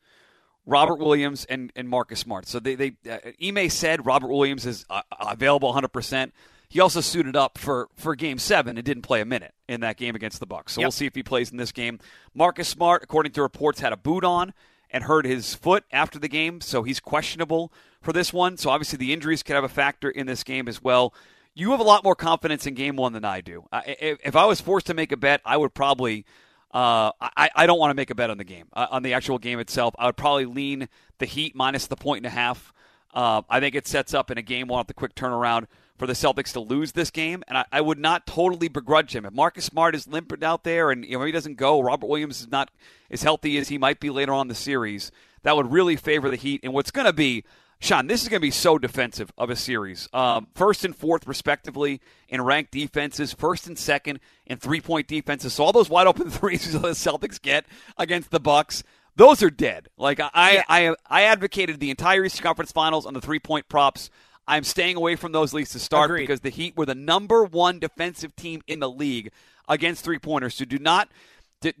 Robert 0.66 0.98
Williams 0.98 1.44
and, 1.44 1.72
and 1.76 1.88
Marcus 1.88 2.18
Smart. 2.20 2.46
So 2.48 2.58
they 2.60 2.74
they 2.74 2.92
uh, 3.08 3.18
Ime 3.44 3.68
said 3.70 4.04
Robert 4.06 4.28
Williams 4.28 4.66
is 4.66 4.84
uh, 4.90 5.02
available 5.20 5.68
100. 5.68 5.88
percent 5.88 6.32
He 6.70 6.78
also 6.80 7.00
suited 7.00 7.34
up 7.36 7.58
for, 7.58 7.88
for 7.96 8.14
Game 8.14 8.38
Seven 8.38 8.78
and 8.78 8.84
didn't 8.86 9.02
play 9.02 9.20
a 9.20 9.24
minute 9.26 9.52
in 9.68 9.80
that 9.80 9.96
game 9.96 10.14
against 10.14 10.38
the 10.40 10.46
Bucks. 10.46 10.72
So 10.72 10.80
Yep. 10.80 10.84
we'll 10.86 10.92
see 10.92 11.06
if 11.06 11.14
he 11.16 11.22
plays 11.22 11.50
in 11.50 11.56
this 11.58 11.72
game. 11.72 11.98
Marcus 12.32 12.68
Smart, 12.68 13.02
according 13.02 13.32
to 13.32 13.42
reports, 13.42 13.80
had 13.80 13.92
a 13.92 13.96
boot 13.96 14.24
on 14.24 14.54
and 14.88 15.04
hurt 15.04 15.24
his 15.26 15.52
foot 15.54 15.84
after 15.92 16.18
the 16.18 16.28
game, 16.28 16.60
so 16.60 16.82
he's 16.84 17.00
questionable 17.00 17.72
for 18.00 18.12
this 18.12 18.32
one. 18.32 18.56
So 18.56 18.70
obviously 18.70 18.96
the 18.98 19.12
injuries 19.12 19.42
could 19.42 19.54
have 19.54 19.64
a 19.64 19.68
factor 19.68 20.08
in 20.08 20.26
this 20.26 20.44
game 20.44 20.68
as 20.68 20.82
well. 20.82 21.12
You 21.54 21.72
have 21.72 21.80
a 21.80 21.84
lot 21.84 22.04
more 22.04 22.14
confidence 22.14 22.66
in 22.66 22.74
Game 22.74 22.94
One 22.96 23.12
than 23.12 23.24
I 23.24 23.40
do. 23.40 23.64
I, 23.72 23.96
if, 24.22 24.36
I 24.36 24.46
was 24.46 24.60
forced 24.60 24.86
to 24.86 24.94
make 24.94 25.10
a 25.12 25.16
bet, 25.16 25.40
I 25.44 25.56
would 25.56 25.74
probably. 25.74 26.24
Uh, 26.72 27.10
I, 27.20 27.50
I 27.56 27.66
don't 27.66 27.80
want 27.80 27.90
to 27.90 27.96
make 27.96 28.10
a 28.10 28.14
bet 28.14 28.30
on 28.30 28.38
the 28.38 28.44
game, 28.44 28.66
uh, 28.72 28.86
on 28.92 29.02
the 29.02 29.14
actual 29.14 29.38
game 29.38 29.58
itself. 29.58 29.92
I 29.98 30.06
would 30.06 30.16
probably 30.16 30.44
lean 30.46 30.88
the 31.18 31.26
Heat 31.26 31.56
minus 31.56 31.88
the 31.88 31.96
point 31.96 32.18
and 32.18 32.26
a 32.26 32.30
half. 32.30 32.72
Uh, 33.12 33.42
I 33.50 33.58
think 33.58 33.74
it 33.74 33.88
sets 33.88 34.14
up 34.14 34.30
in 34.30 34.38
a 34.38 34.42
game 34.42 34.68
one 34.68 34.78
with 34.78 34.86
the 34.86 34.94
quick 34.94 35.16
turnaround 35.16 35.66
for 36.00 36.06
the 36.06 36.14
Celtics 36.14 36.54
to 36.54 36.60
lose 36.60 36.92
this 36.92 37.10
game, 37.10 37.44
and 37.46 37.58
I, 37.58 37.66
I 37.70 37.82
would 37.82 37.98
not 37.98 38.26
totally 38.26 38.68
begrudge 38.68 39.14
him. 39.14 39.26
If 39.26 39.34
Marcus 39.34 39.66
Smart 39.66 39.94
is 39.94 40.08
limping 40.08 40.42
out 40.42 40.64
there 40.64 40.90
and 40.90 41.04
you 41.04 41.18
know, 41.18 41.24
he 41.26 41.30
doesn't 41.30 41.58
go, 41.58 41.78
Robert 41.82 42.06
Williams 42.06 42.40
is 42.40 42.50
not 42.50 42.70
as 43.10 43.22
healthy 43.22 43.58
as 43.58 43.68
he 43.68 43.76
might 43.76 44.00
be 44.00 44.08
later 44.08 44.32
on 44.32 44.46
in 44.46 44.48
the 44.48 44.54
series, 44.54 45.12
that 45.42 45.54
would 45.54 45.70
really 45.70 45.96
favor 45.96 46.30
the 46.30 46.36
Heat. 46.36 46.62
And 46.64 46.72
what's 46.72 46.90
going 46.90 47.04
to 47.04 47.12
be, 47.12 47.44
Sean, 47.80 48.06
this 48.06 48.22
is 48.22 48.30
going 48.30 48.40
to 48.40 48.46
be 48.46 48.50
so 48.50 48.78
defensive 48.78 49.30
of 49.36 49.50
a 49.50 49.56
series. 49.56 50.08
Um, 50.14 50.48
first 50.54 50.86
and 50.86 50.96
fourth, 50.96 51.26
respectively, 51.26 52.00
in 52.30 52.40
ranked 52.40 52.70
defenses, 52.70 53.34
first 53.34 53.66
and 53.66 53.78
second 53.78 54.20
in 54.46 54.56
three 54.56 54.80
point 54.80 55.06
defenses. 55.06 55.52
So 55.52 55.64
all 55.64 55.72
those 55.72 55.90
wide 55.90 56.06
open 56.06 56.30
threes 56.30 56.72
that 56.72 56.78
the 56.78 56.92
Celtics 56.92 57.38
get 57.38 57.66
against 57.98 58.30
the 58.30 58.40
Bucks, 58.40 58.82
those 59.16 59.42
are 59.42 59.50
dead. 59.50 59.88
Like 59.98 60.18
I, 60.18 60.64
I, 60.66 60.94
I 61.06 61.22
advocated 61.24 61.78
the 61.78 61.90
entire 61.90 62.24
Eastern 62.24 62.44
Conference 62.44 62.72
Finals 62.72 63.04
on 63.04 63.12
the 63.12 63.20
three 63.20 63.38
point 63.38 63.68
props. 63.68 64.08
I'm 64.50 64.64
staying 64.64 64.96
away 64.96 65.14
from 65.14 65.30
those 65.30 65.54
leads 65.54 65.70
to 65.70 65.78
start 65.78 66.10
Agreed. 66.10 66.22
because 66.22 66.40
the 66.40 66.50
Heat 66.50 66.76
were 66.76 66.84
the 66.84 66.94
number 66.96 67.44
one 67.44 67.78
defensive 67.78 68.34
team 68.34 68.62
in 68.66 68.80
the 68.80 68.90
league 68.90 69.30
against 69.68 70.02
three 70.02 70.18
pointers. 70.18 70.56
So 70.56 70.64
do 70.64 70.76
not, 70.76 71.08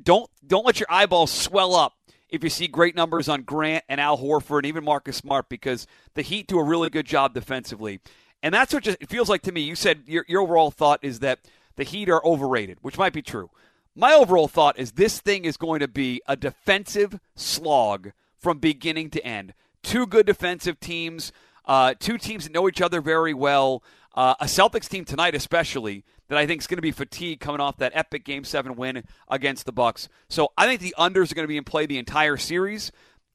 don't, 0.00 0.30
don't 0.46 0.64
let 0.64 0.78
your 0.78 0.86
eyeballs 0.88 1.32
swell 1.32 1.74
up 1.74 1.94
if 2.28 2.44
you 2.44 2.48
see 2.48 2.68
great 2.68 2.94
numbers 2.94 3.28
on 3.28 3.42
Grant 3.42 3.82
and 3.88 4.00
Al 4.00 4.18
Horford 4.18 4.58
and 4.58 4.66
even 4.66 4.84
Marcus 4.84 5.16
Smart 5.16 5.48
because 5.48 5.88
the 6.14 6.22
Heat 6.22 6.46
do 6.46 6.60
a 6.60 6.64
really 6.64 6.90
good 6.90 7.06
job 7.06 7.34
defensively. 7.34 7.98
And 8.40 8.54
that's 8.54 8.72
what 8.72 8.84
just 8.84 8.98
it 9.00 9.10
feels 9.10 9.28
like 9.28 9.42
to 9.42 9.52
me. 9.52 9.62
You 9.62 9.74
said 9.74 10.04
your, 10.06 10.24
your 10.28 10.42
overall 10.42 10.70
thought 10.70 11.00
is 11.02 11.18
that 11.18 11.40
the 11.74 11.82
Heat 11.82 12.08
are 12.08 12.24
overrated, 12.24 12.78
which 12.82 12.96
might 12.96 13.12
be 13.12 13.20
true. 13.20 13.50
My 13.96 14.14
overall 14.14 14.46
thought 14.46 14.78
is 14.78 14.92
this 14.92 15.18
thing 15.18 15.44
is 15.44 15.56
going 15.56 15.80
to 15.80 15.88
be 15.88 16.22
a 16.28 16.36
defensive 16.36 17.18
slog 17.34 18.12
from 18.38 18.58
beginning 18.58 19.10
to 19.10 19.26
end. 19.26 19.54
Two 19.82 20.06
good 20.06 20.26
defensive 20.26 20.78
teams, 20.78 21.32
uh, 21.70 21.94
two 22.00 22.18
teams 22.18 22.42
that 22.42 22.52
know 22.52 22.68
each 22.68 22.82
other 22.82 23.00
very 23.00 23.32
well. 23.32 23.84
Uh, 24.12 24.34
a 24.40 24.46
Celtics 24.46 24.88
team 24.88 25.04
tonight, 25.04 25.36
especially, 25.36 26.04
that 26.26 26.36
I 26.36 26.44
think 26.44 26.60
is 26.60 26.66
going 26.66 26.78
to 26.78 26.82
be 26.82 26.90
fatigued 26.90 27.40
coming 27.40 27.60
off 27.60 27.76
that 27.76 27.92
epic 27.94 28.24
Game 28.24 28.42
Seven 28.42 28.74
win 28.74 29.04
against 29.28 29.66
the 29.66 29.72
Bucks. 29.72 30.08
So 30.28 30.48
I 30.58 30.66
think 30.66 30.80
the 30.80 30.96
unders 30.98 31.30
are 31.30 31.36
going 31.36 31.44
to 31.44 31.48
be 31.48 31.56
in 31.56 31.62
play 31.62 31.86
the 31.86 31.98
entire 31.98 32.36
series. 32.36 32.90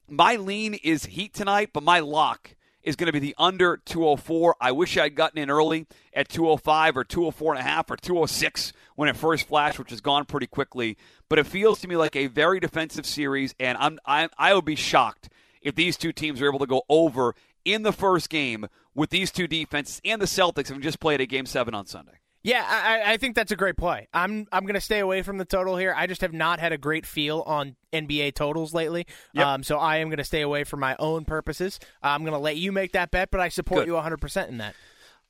My 0.06 0.36
lean 0.36 0.74
is 0.74 1.06
Heat 1.06 1.32
tonight, 1.32 1.70
but 1.72 1.82
my 1.82 2.00
lock 2.00 2.54
is 2.82 2.94
going 2.94 3.06
to 3.06 3.12
be 3.12 3.20
the 3.20 3.34
under 3.38 3.78
204. 3.78 4.56
I 4.60 4.70
wish 4.70 4.98
I'd 4.98 5.14
gotten 5.14 5.38
in 5.38 5.48
early 5.48 5.86
at 6.12 6.28
205 6.28 6.98
or 6.98 7.04
204 7.04 7.54
and 7.54 7.60
a 7.60 7.62
half 7.66 7.90
or 7.90 7.96
206 7.96 8.74
when 8.96 9.08
it 9.08 9.16
first 9.16 9.48
flashed, 9.48 9.78
which 9.78 9.90
has 9.90 10.02
gone 10.02 10.26
pretty 10.26 10.46
quickly. 10.46 10.98
But 11.30 11.38
it 11.38 11.46
feels 11.46 11.80
to 11.80 11.88
me 11.88 11.96
like 11.96 12.14
a 12.14 12.26
very 12.26 12.60
defensive 12.60 13.06
series, 13.06 13.54
and 13.58 13.78
I'm 13.78 13.98
I, 14.04 14.28
I 14.36 14.52
would 14.52 14.66
be 14.66 14.76
shocked 14.76 15.30
if 15.62 15.74
these 15.74 15.96
two 15.96 16.12
teams 16.12 16.42
are 16.42 16.46
able 16.46 16.58
to 16.58 16.66
go 16.66 16.82
over 16.90 17.34
in 17.66 17.82
the 17.82 17.92
first 17.92 18.30
game 18.30 18.66
with 18.94 19.10
these 19.10 19.30
two 19.30 19.46
defenses 19.46 20.00
and 20.04 20.20
the 20.22 20.26
Celtics 20.26 20.68
have 20.68 20.80
just 20.80 21.00
played 21.00 21.20
a 21.20 21.26
game 21.26 21.44
seven 21.46 21.74
on 21.74 21.86
Sunday. 21.86 22.12
Yeah, 22.42 22.64
I, 22.64 23.14
I 23.14 23.16
think 23.16 23.34
that's 23.34 23.50
a 23.50 23.56
great 23.56 23.76
play. 23.76 24.06
I'm 24.14 24.46
I'm 24.52 24.62
going 24.64 24.74
to 24.76 24.80
stay 24.80 25.00
away 25.00 25.22
from 25.22 25.36
the 25.38 25.44
total 25.44 25.76
here. 25.76 25.92
I 25.96 26.06
just 26.06 26.20
have 26.20 26.32
not 26.32 26.60
had 26.60 26.70
a 26.72 26.78
great 26.78 27.04
feel 27.04 27.40
on 27.44 27.74
NBA 27.92 28.34
totals 28.36 28.72
lately, 28.72 29.04
Yep. 29.32 29.46
um, 29.46 29.62
so 29.64 29.78
I 29.78 29.96
am 29.96 30.08
going 30.08 30.18
to 30.18 30.24
stay 30.24 30.42
away 30.42 30.62
for 30.62 30.76
my 30.76 30.94
own 31.00 31.24
purposes. 31.24 31.80
I'm 32.04 32.20
going 32.22 32.34
to 32.34 32.38
let 32.38 32.56
you 32.56 32.70
make 32.70 32.92
that 32.92 33.10
bet, 33.10 33.32
but 33.32 33.40
I 33.40 33.48
support 33.48 33.80
Good. 33.80 33.88
you 33.88 33.94
100 33.94 34.18
percent 34.20 34.48
in 34.48 34.58
that. 34.58 34.76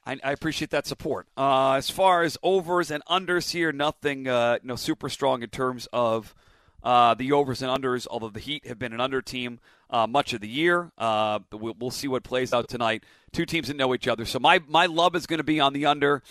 I, 0.04 0.18
I 0.22 0.32
appreciate 0.32 0.70
that 0.72 0.86
support. 0.86 1.26
Uh, 1.38 1.72
as 1.72 1.88
far 1.88 2.22
as 2.22 2.36
overs 2.42 2.90
and 2.90 3.02
unders 3.06 3.50
here, 3.52 3.72
nothing 3.72 4.28
uh, 4.28 4.58
you 4.60 4.68
know 4.68 4.76
super 4.76 5.08
strong 5.08 5.42
in 5.42 5.48
terms 5.48 5.88
of 5.94 6.34
uh, 6.82 7.14
the 7.14 7.32
overs 7.32 7.62
and 7.62 7.70
unders. 7.70 8.06
Although 8.10 8.30
the 8.30 8.40
Heat 8.40 8.66
have 8.66 8.78
been 8.78 8.92
an 8.92 9.00
under 9.00 9.22
team 9.22 9.60
uh, 9.90 10.06
much 10.06 10.32
of 10.32 10.40
the 10.40 10.48
year, 10.48 10.92
uh, 10.98 11.40
we'll, 11.52 11.74
we'll 11.78 11.90
see 11.90 12.08
what 12.08 12.22
plays 12.24 12.52
out 12.52 12.68
tonight. 12.68 13.04
Two 13.32 13.46
teams 13.46 13.68
that 13.68 13.76
know 13.76 13.94
each 13.94 14.08
other, 14.08 14.24
so 14.24 14.38
my 14.38 14.60
my 14.68 14.86
love 14.86 15.14
is 15.16 15.26
going 15.26 15.38
to 15.38 15.44
be 15.44 15.60
on 15.60 15.72
the 15.72 15.86
under. 15.86 16.22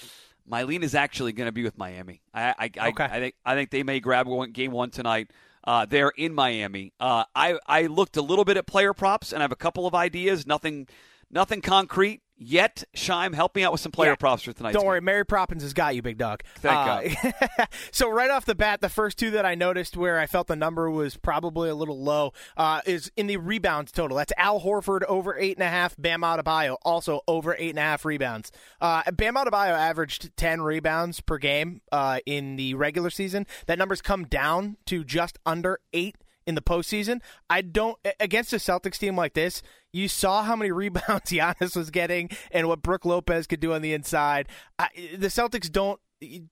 My 0.47 0.63
lean 0.63 0.83
is 0.83 0.93
actually 0.93 1.33
going 1.33 1.47
to 1.47 1.51
be 1.51 1.63
with 1.63 1.77
Miami. 1.77 2.21
I 2.33 2.53
I, 2.57 2.71
I, 2.79 2.89
Okay. 2.89 3.03
I 3.03 3.19
think 3.19 3.35
I 3.45 3.55
think 3.55 3.69
they 3.71 3.83
may 3.83 3.99
grab 3.99 4.27
one, 4.27 4.51
game 4.51 4.71
one 4.71 4.91
tonight. 4.91 5.31
Uh, 5.63 5.85
they're 5.85 6.09
in 6.15 6.33
Miami. 6.35 6.93
Uh, 6.99 7.23
I 7.35 7.57
I 7.67 7.87
looked 7.87 8.17
a 8.17 8.21
little 8.21 8.45
bit 8.45 8.55
at 8.57 8.67
player 8.67 8.93
props 8.93 9.33
and 9.33 9.41
I 9.41 9.43
have 9.43 9.51
a 9.51 9.55
couple 9.55 9.87
of 9.87 9.95
ideas. 9.95 10.45
Nothing 10.45 10.87
nothing 11.31 11.61
concrete 11.61 12.21
yet. 12.37 12.83
Scheim, 12.95 13.33
help 13.33 13.55
me 13.55 13.63
out 13.63 13.71
with 13.71 13.81
some 13.81 13.91
player 13.91 14.11
Yeah. 14.11 14.15
props 14.15 14.43
for 14.43 14.53
tonight. 14.53 14.73
Don't 14.73 14.85
worry, 14.85 15.01
Mary 15.01 15.25
Poppins 15.25 15.63
has 15.63 15.73
got 15.73 15.95
you, 15.95 16.01
big 16.01 16.17
dog. 16.17 16.41
Thank 16.57 17.15
God. 17.17 17.67
so 17.91 18.09
right 18.09 18.29
off 18.29 18.45
the 18.45 18.55
bat, 18.55 18.81
the 18.81 18.89
first 18.89 19.17
two 19.17 19.31
that 19.31 19.45
I 19.45 19.55
noticed 19.55 19.95
where 19.97 20.19
I 20.19 20.27
felt 20.27 20.47
the 20.47 20.55
number 20.55 20.89
was 20.89 21.17
probably 21.17 21.69
a 21.69 21.75
little 21.75 22.01
low 22.01 22.33
uh, 22.57 22.81
is 22.85 23.11
in 23.15 23.27
the 23.27 23.37
rebounds 23.37 23.91
total. 23.91 24.17
That's 24.17 24.33
Al 24.37 24.61
Horford 24.61 25.03
over 25.03 25.37
eight 25.37 25.57
and 25.57 25.63
a 25.63 25.69
half. 25.69 25.95
Bam 25.97 26.21
Adebayo 26.21 26.77
also 26.83 27.21
over 27.27 27.55
eight 27.57 27.69
and 27.71 27.79
a 27.79 27.83
half 27.83 28.05
rebounds. 28.05 28.51
Uh, 28.81 29.03
Bam 29.11 29.35
Adebayo 29.35 29.71
averaged 29.73 30.35
ten 30.37 30.61
rebounds 30.61 31.21
per 31.21 31.37
game 31.37 31.81
uh, 31.91 32.19
in 32.25 32.55
the 32.55 32.73
regular 32.73 33.09
season. 33.09 33.45
That 33.67 33.77
number's 33.77 34.01
come 34.01 34.25
down 34.25 34.77
to 34.87 35.03
just 35.03 35.39
under 35.45 35.79
eight 35.93 36.15
in 36.45 36.55
the 36.55 36.61
postseason. 36.61 37.21
I 37.49 37.61
don't 37.61 37.97
against 38.19 38.53
a 38.53 38.57
Celtics 38.57 38.97
team 38.97 39.15
like 39.15 39.33
this. 39.33 39.61
You 39.91 40.07
saw 40.07 40.43
how 40.43 40.55
many 40.55 40.71
rebounds 40.71 41.31
Giannis 41.31 41.75
was 41.75 41.89
getting 41.91 42.29
and 42.51 42.67
what 42.67 42.81
Brook 42.81 43.05
Lopez 43.05 43.47
could 43.47 43.59
do 43.59 43.73
on 43.73 43.81
the 43.81 43.93
inside. 43.93 44.47
I, 44.77 44.89
the 45.17 45.27
Celtics 45.27 45.71
don't 45.71 45.99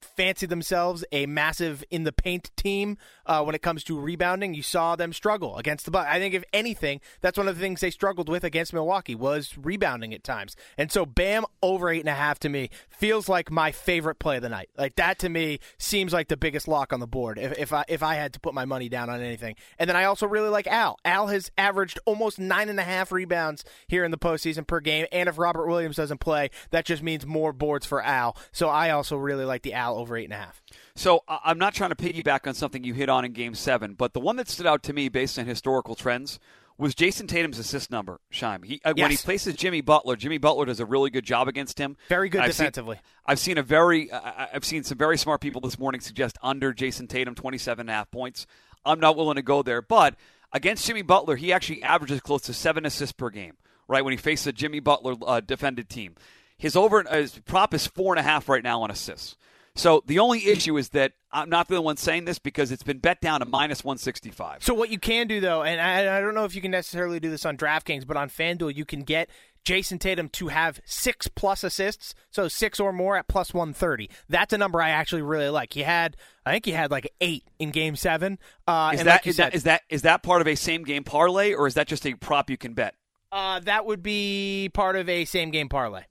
fancy 0.00 0.46
themselves 0.46 1.04
a 1.12 1.26
massive 1.26 1.84
in 1.90 2.04
the 2.04 2.12
paint 2.12 2.50
team 2.56 2.98
uh, 3.26 3.42
when 3.42 3.54
it 3.54 3.62
comes 3.62 3.84
to 3.84 3.98
rebounding. 3.98 4.54
You 4.54 4.62
saw 4.62 4.96
them 4.96 5.12
struggle 5.12 5.56
against 5.56 5.84
the 5.84 5.90
Bucks. 5.90 6.08
I 6.10 6.18
think 6.18 6.34
if 6.34 6.44
anything, 6.52 7.00
that's 7.20 7.38
one 7.38 7.48
of 7.48 7.56
the 7.56 7.60
things 7.60 7.80
they 7.80 7.90
struggled 7.90 8.28
with 8.28 8.44
against 8.44 8.72
Milwaukee 8.72 9.14
was 9.14 9.56
rebounding 9.58 10.14
at 10.14 10.24
times. 10.24 10.56
And 10.76 10.90
so 10.90 11.06
Bam 11.06 11.44
over 11.62 11.90
eight 11.90 12.00
and 12.00 12.08
a 12.08 12.14
half 12.14 12.38
to 12.40 12.48
me 12.48 12.70
feels 12.88 13.28
like 13.28 13.50
my 13.50 13.72
favorite 13.72 14.18
play 14.18 14.36
of 14.36 14.42
the 14.42 14.48
night. 14.48 14.70
Like 14.76 14.96
that 14.96 15.18
to 15.20 15.28
me 15.28 15.60
seems 15.78 16.12
like 16.12 16.28
the 16.28 16.36
biggest 16.36 16.68
lock 16.68 16.92
on 16.92 17.00
the 17.00 17.06
board 17.06 17.38
if, 17.38 17.58
if 17.58 17.72
I 17.72 17.84
if 17.88 18.02
I 18.02 18.14
had 18.14 18.32
to 18.34 18.40
put 18.40 18.54
my 18.54 18.64
money 18.64 18.88
down 18.88 19.10
on 19.10 19.20
anything. 19.20 19.56
And 19.78 19.88
then 19.88 19.96
I 19.96 20.04
also 20.04 20.26
really 20.26 20.48
like 20.48 20.66
Al. 20.66 20.98
Al 21.04 21.28
has 21.28 21.50
averaged 21.58 21.98
almost 22.04 22.38
nine 22.38 22.68
and 22.68 22.78
a 22.78 22.84
half 22.84 23.12
rebounds 23.12 23.64
here 23.88 24.04
in 24.04 24.10
the 24.10 24.18
postseason 24.18 24.66
per 24.66 24.80
game. 24.80 25.06
And 25.12 25.28
if 25.28 25.38
Robert 25.38 25.66
Williams 25.66 25.96
doesn't 25.96 26.18
play, 26.18 26.50
that 26.70 26.84
just 26.84 27.02
means 27.02 27.26
more 27.26 27.52
boards 27.52 27.86
for 27.86 28.02
Al. 28.02 28.36
So 28.52 28.68
I 28.68 28.90
also 28.90 29.16
really 29.16 29.44
like 29.44 29.62
the 29.64 29.74
Al 29.74 29.96
over 29.96 30.16
eight 30.16 30.24
and 30.24 30.32
a 30.32 30.36
half. 30.36 30.62
So 30.94 31.24
uh, 31.26 31.38
I'm 31.44 31.58
not 31.58 31.74
trying 31.74 31.90
to 31.90 31.96
piggyback 31.96 32.46
on 32.46 32.54
something 32.54 32.84
you 32.84 32.94
hit 32.94 33.08
on 33.08 33.24
in 33.24 33.32
Game 33.32 33.54
Seven, 33.56 33.94
but 33.94 34.12
the 34.12 34.20
one 34.20 34.36
that 34.36 34.48
stood 34.48 34.66
out 34.66 34.84
to 34.84 34.92
me 34.92 35.08
based 35.08 35.38
on 35.38 35.46
historical 35.46 35.96
trends 35.96 36.38
was 36.76 36.94
Jayson 36.94 37.26
Tatum's 37.26 37.58
assist 37.58 37.90
number. 37.90 38.20
Scheim. 38.32 38.64
He, 38.64 38.80
yes. 38.84 38.94
When 38.96 39.10
he 39.10 39.16
places 39.16 39.54
Jimmy 39.54 39.80
Butler, 39.80 40.16
Jimmy 40.16 40.38
Butler 40.38 40.66
does 40.66 40.80
a 40.80 40.86
really 40.86 41.10
good 41.10 41.24
job 41.24 41.48
against 41.48 41.78
him. 41.78 41.96
Very 42.08 42.28
good 42.28 42.42
I've 42.42 42.50
defensively. 42.50 42.96
Seen, 42.96 43.02
I've 43.26 43.38
seen 43.38 43.58
a 43.58 43.62
very, 43.62 44.10
uh, 44.10 44.46
I've 44.52 44.64
seen 44.64 44.82
some 44.82 44.98
very 44.98 45.16
smart 45.16 45.40
people 45.40 45.60
this 45.60 45.78
morning 45.78 46.00
suggest 46.00 46.36
under 46.42 46.72
Jayson 46.72 47.06
Tatum, 47.06 47.34
27 47.34 47.82
and 47.82 47.90
a 47.90 47.92
half 47.92 48.10
points. 48.10 48.46
I'm 48.84 49.00
not 49.00 49.16
willing 49.16 49.36
to 49.36 49.42
go 49.42 49.62
there, 49.62 49.82
but 49.82 50.16
against 50.52 50.86
Jimmy 50.86 51.02
Butler, 51.02 51.36
he 51.36 51.52
actually 51.52 51.82
averages 51.82 52.20
close 52.20 52.42
to 52.42 52.52
seven 52.52 52.84
assists 52.84 53.12
per 53.12 53.30
game. 53.30 53.54
Right 53.86 54.02
when 54.02 54.12
he 54.12 54.16
faces 54.16 54.46
a 54.46 54.52
Jimmy 54.52 54.80
Butler 54.80 55.14
uh, 55.26 55.40
defended 55.40 55.90
team, 55.90 56.14
his 56.56 56.74
over 56.74 57.02
his 57.02 57.38
prop 57.40 57.74
is 57.74 57.86
four 57.86 58.14
and 58.14 58.20
a 58.20 58.22
half 58.22 58.48
right 58.48 58.62
now 58.62 58.80
on 58.80 58.90
assists. 58.90 59.36
So 59.76 60.02
the 60.06 60.20
only 60.20 60.46
issue 60.46 60.76
is 60.76 60.90
that 60.90 61.12
I'm 61.32 61.50
not 61.50 61.68
the 61.68 61.80
one 61.82 61.96
saying 61.96 62.26
this 62.26 62.38
because 62.38 62.70
it's 62.70 62.84
been 62.84 62.98
bet 62.98 63.20
down 63.20 63.40
to 63.40 63.46
minus 63.46 63.82
165. 63.82 64.62
So 64.62 64.72
what 64.72 64.90
you 64.90 64.98
can 64.98 65.26
do 65.26 65.40
though, 65.40 65.62
and 65.62 65.80
I, 65.80 66.18
I 66.18 66.20
don't 66.20 66.34
know 66.34 66.44
if 66.44 66.54
you 66.54 66.60
can 66.62 66.70
necessarily 66.70 67.18
do 67.18 67.28
this 67.28 67.44
on 67.44 67.56
DraftKings, 67.56 68.06
but 68.06 68.16
on 68.16 68.28
FanDuel 68.28 68.74
you 68.74 68.84
can 68.84 69.02
get 69.02 69.28
Jayson 69.64 69.98
Tatum 69.98 70.28
to 70.28 70.48
have 70.48 70.80
six 70.84 71.26
plus 71.26 71.64
assists, 71.64 72.14
so 72.30 72.46
six 72.48 72.78
or 72.78 72.92
more 72.92 73.16
at 73.16 73.26
plus 73.28 73.52
130. 73.54 74.10
That's 74.28 74.52
a 74.52 74.58
number 74.58 74.80
I 74.80 74.90
actually 74.90 75.22
really 75.22 75.48
like. 75.48 75.72
He 75.72 75.82
had, 75.82 76.16
I 76.44 76.52
think 76.52 76.66
he 76.66 76.72
had 76.72 76.90
like 76.90 77.10
eight 77.20 77.44
in 77.58 77.70
Game 77.70 77.96
Seven. 77.96 78.38
Uh, 78.68 78.92
is 78.94 79.02
that 79.02 79.06
like 79.10 79.26
is 79.26 79.36
said, 79.36 79.46
that 79.46 79.54
is 79.54 79.62
that 79.64 79.82
is 79.88 80.02
that 80.02 80.22
part 80.22 80.40
of 80.40 80.46
a 80.46 80.54
same 80.54 80.84
game 80.84 81.02
parlay 81.02 81.52
or 81.52 81.66
is 81.66 81.74
that 81.74 81.88
just 81.88 82.06
a 82.06 82.14
prop 82.14 82.50
you 82.50 82.56
can 82.56 82.74
bet? 82.74 82.94
uh, 83.32 83.58
that 83.58 83.84
would 83.84 84.02
be 84.02 84.70
part 84.72 84.94
of 84.94 85.08
a 85.08 85.24
same 85.24 85.50
game 85.50 85.68
parlay. 85.68 86.02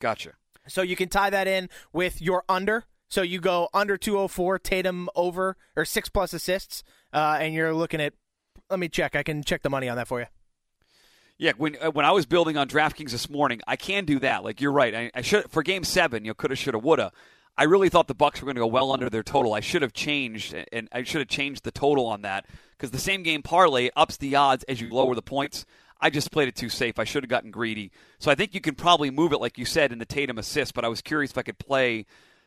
Gotcha. 0.00 0.32
So 0.68 0.82
you 0.82 0.94
can 0.96 1.08
tie 1.08 1.30
that 1.30 1.48
in 1.48 1.70
with 1.92 2.20
your 2.20 2.44
under. 2.48 2.84
So 3.08 3.22
you 3.22 3.40
go 3.40 3.68
under 3.72 3.96
204, 3.96 4.58
Tatum 4.58 5.08
over 5.14 5.56
or 5.76 5.84
six 5.84 6.08
plus 6.08 6.32
assists, 6.32 6.82
uh, 7.12 7.38
and 7.40 7.54
you're 7.54 7.74
looking 7.74 8.00
at. 8.00 8.14
Let 8.68 8.80
me 8.80 8.88
check. 8.88 9.14
I 9.14 9.22
can 9.22 9.44
check 9.44 9.62
the 9.62 9.70
money 9.70 9.88
on 9.88 9.96
that 9.96 10.08
for 10.08 10.20
you. 10.20 10.26
Yeah, 11.38 11.52
when 11.56 11.76
uh, 11.80 11.90
when 11.90 12.04
I 12.04 12.12
was 12.12 12.26
building 12.26 12.56
on 12.56 12.68
DraftKings 12.68 13.10
this 13.10 13.28
morning, 13.28 13.60
I 13.66 13.76
can 13.76 14.04
do 14.04 14.18
that. 14.20 14.42
Like 14.42 14.60
you're 14.60 14.72
right. 14.72 14.94
I, 14.94 15.10
I 15.14 15.20
should 15.20 15.50
for 15.50 15.62
Game 15.62 15.84
Seven, 15.84 16.24
you 16.24 16.30
know, 16.30 16.34
coulda, 16.34 16.56
shoulda, 16.56 16.78
woulda. 16.78 17.12
I 17.58 17.64
really 17.64 17.88
thought 17.88 18.06
the 18.06 18.14
Bucks 18.14 18.40
were 18.40 18.46
going 18.46 18.56
to 18.56 18.60
go 18.60 18.66
well 18.66 18.92
under 18.92 19.08
their 19.08 19.22
total. 19.22 19.54
I 19.54 19.60
should 19.60 19.80
have 19.82 19.94
changed, 19.94 20.54
and 20.72 20.88
I 20.92 21.04
should 21.04 21.20
have 21.20 21.28
changed 21.28 21.64
the 21.64 21.70
total 21.70 22.06
on 22.06 22.22
that 22.22 22.46
because 22.72 22.90
the 22.90 22.98
same 22.98 23.22
game 23.22 23.42
parlay 23.42 23.88
ups 23.96 24.18
the 24.18 24.36
odds 24.36 24.64
as 24.64 24.80
you 24.80 24.90
lower 24.90 25.14
the 25.14 25.22
points. 25.22 25.64
I 25.98 26.10
just 26.10 26.30
played 26.30 26.48
it 26.48 26.56
too 26.56 26.68
safe. 26.68 26.98
I 26.98 27.04
should 27.04 27.22
have 27.22 27.30
gotten 27.30 27.50
greedy. 27.50 27.90
So 28.18 28.30
I 28.30 28.34
think 28.34 28.54
you 28.54 28.60
can 28.60 28.74
probably 28.74 29.10
move 29.10 29.32
it, 29.32 29.40
like 29.40 29.56
you 29.56 29.64
said, 29.64 29.92
in 29.92 29.98
the 29.98 30.04
Tatum 30.04 30.36
assist. 30.36 30.74
But 30.74 30.84
I 30.84 30.88
was 30.88 31.00
curious 31.00 31.30
if 31.30 31.38
I 31.38 31.42
could 31.42 31.58
play 31.58 32.04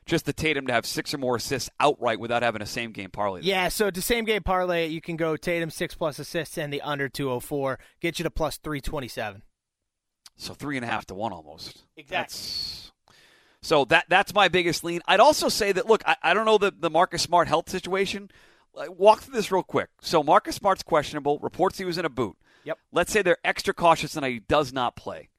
just 0.10 0.25
the 0.25 0.34
Tatum 0.34 0.68
to 0.68 0.74
have 0.74 0.86
six 0.86 1.13
or 1.13 1.18
more 1.18 1.38
assists 1.38 1.70
outright 1.80 2.20
without 2.20 2.44
having 2.44 2.62
a 2.62 2.66
same 2.66 2.92
game 2.92 3.12
parlay. 3.12 3.42
Yeah, 3.44 3.70
so 3.70 3.89
to 3.89 4.01
same 4.01 4.25
game 4.25 4.44
parlay, 4.44 4.88
you 4.88 5.01
can 5.01 5.16
go 5.16 5.38
Tatum 5.38 5.70
six 5.70 5.96
plus 5.96 6.20
assists 6.20 6.58
and 6.58 6.74
the 6.74 6.82
under 6.82 7.08
204, 7.08 7.80
get 8.01 8.20
you 8.20 8.24
to 8.24 8.32
plus 8.32 8.58
327. 8.58 9.44
So 10.36 10.54
three 10.54 10.78
and 10.78 10.86
a 10.86 10.88
half 10.88 11.06
to 11.08 11.16
one 11.16 11.34
almost. 11.34 11.84
Exactly. 11.98 12.08
That's, 12.10 12.92
so 13.62 13.86
that 13.86 14.06
that's 14.08 14.34
my 14.34 14.48
biggest 14.48 14.84
lean. 14.84 15.01
I'd 15.06 15.20
also 15.20 15.50
say 15.50 15.72
that 15.74 15.86
look, 15.86 16.01
I, 16.06 16.16
I 16.24 16.34
don't 16.34 16.46
know 16.46 16.58
the 16.58 16.74
the 16.78 16.89
Marcus 16.89 17.22
Smart 17.22 17.48
health 17.48 17.70
situation. 17.70 18.32
Uh, 18.74 18.86
walk 18.89 19.22
through 19.22 19.36
this 19.36 19.51
real 19.51 19.63
quick. 19.63 19.89
So 20.01 20.24
Marcus 20.24 20.56
Smart's 20.56 20.84
questionable. 20.84 21.39
Reports 21.39 21.78
he 21.78 21.86
was 21.86 21.98
in 21.98 22.06
a 22.06 22.10
boot. 22.10 22.38
Yep. 22.63 22.78
Let's 22.94 23.12
say 23.12 23.22
they're 23.22 23.38
extra 23.44 23.74
cautious 23.74 24.16
and 24.16 24.25
he 24.25 24.39
does 24.39 24.72
not 24.72 24.96
play. 24.96 25.30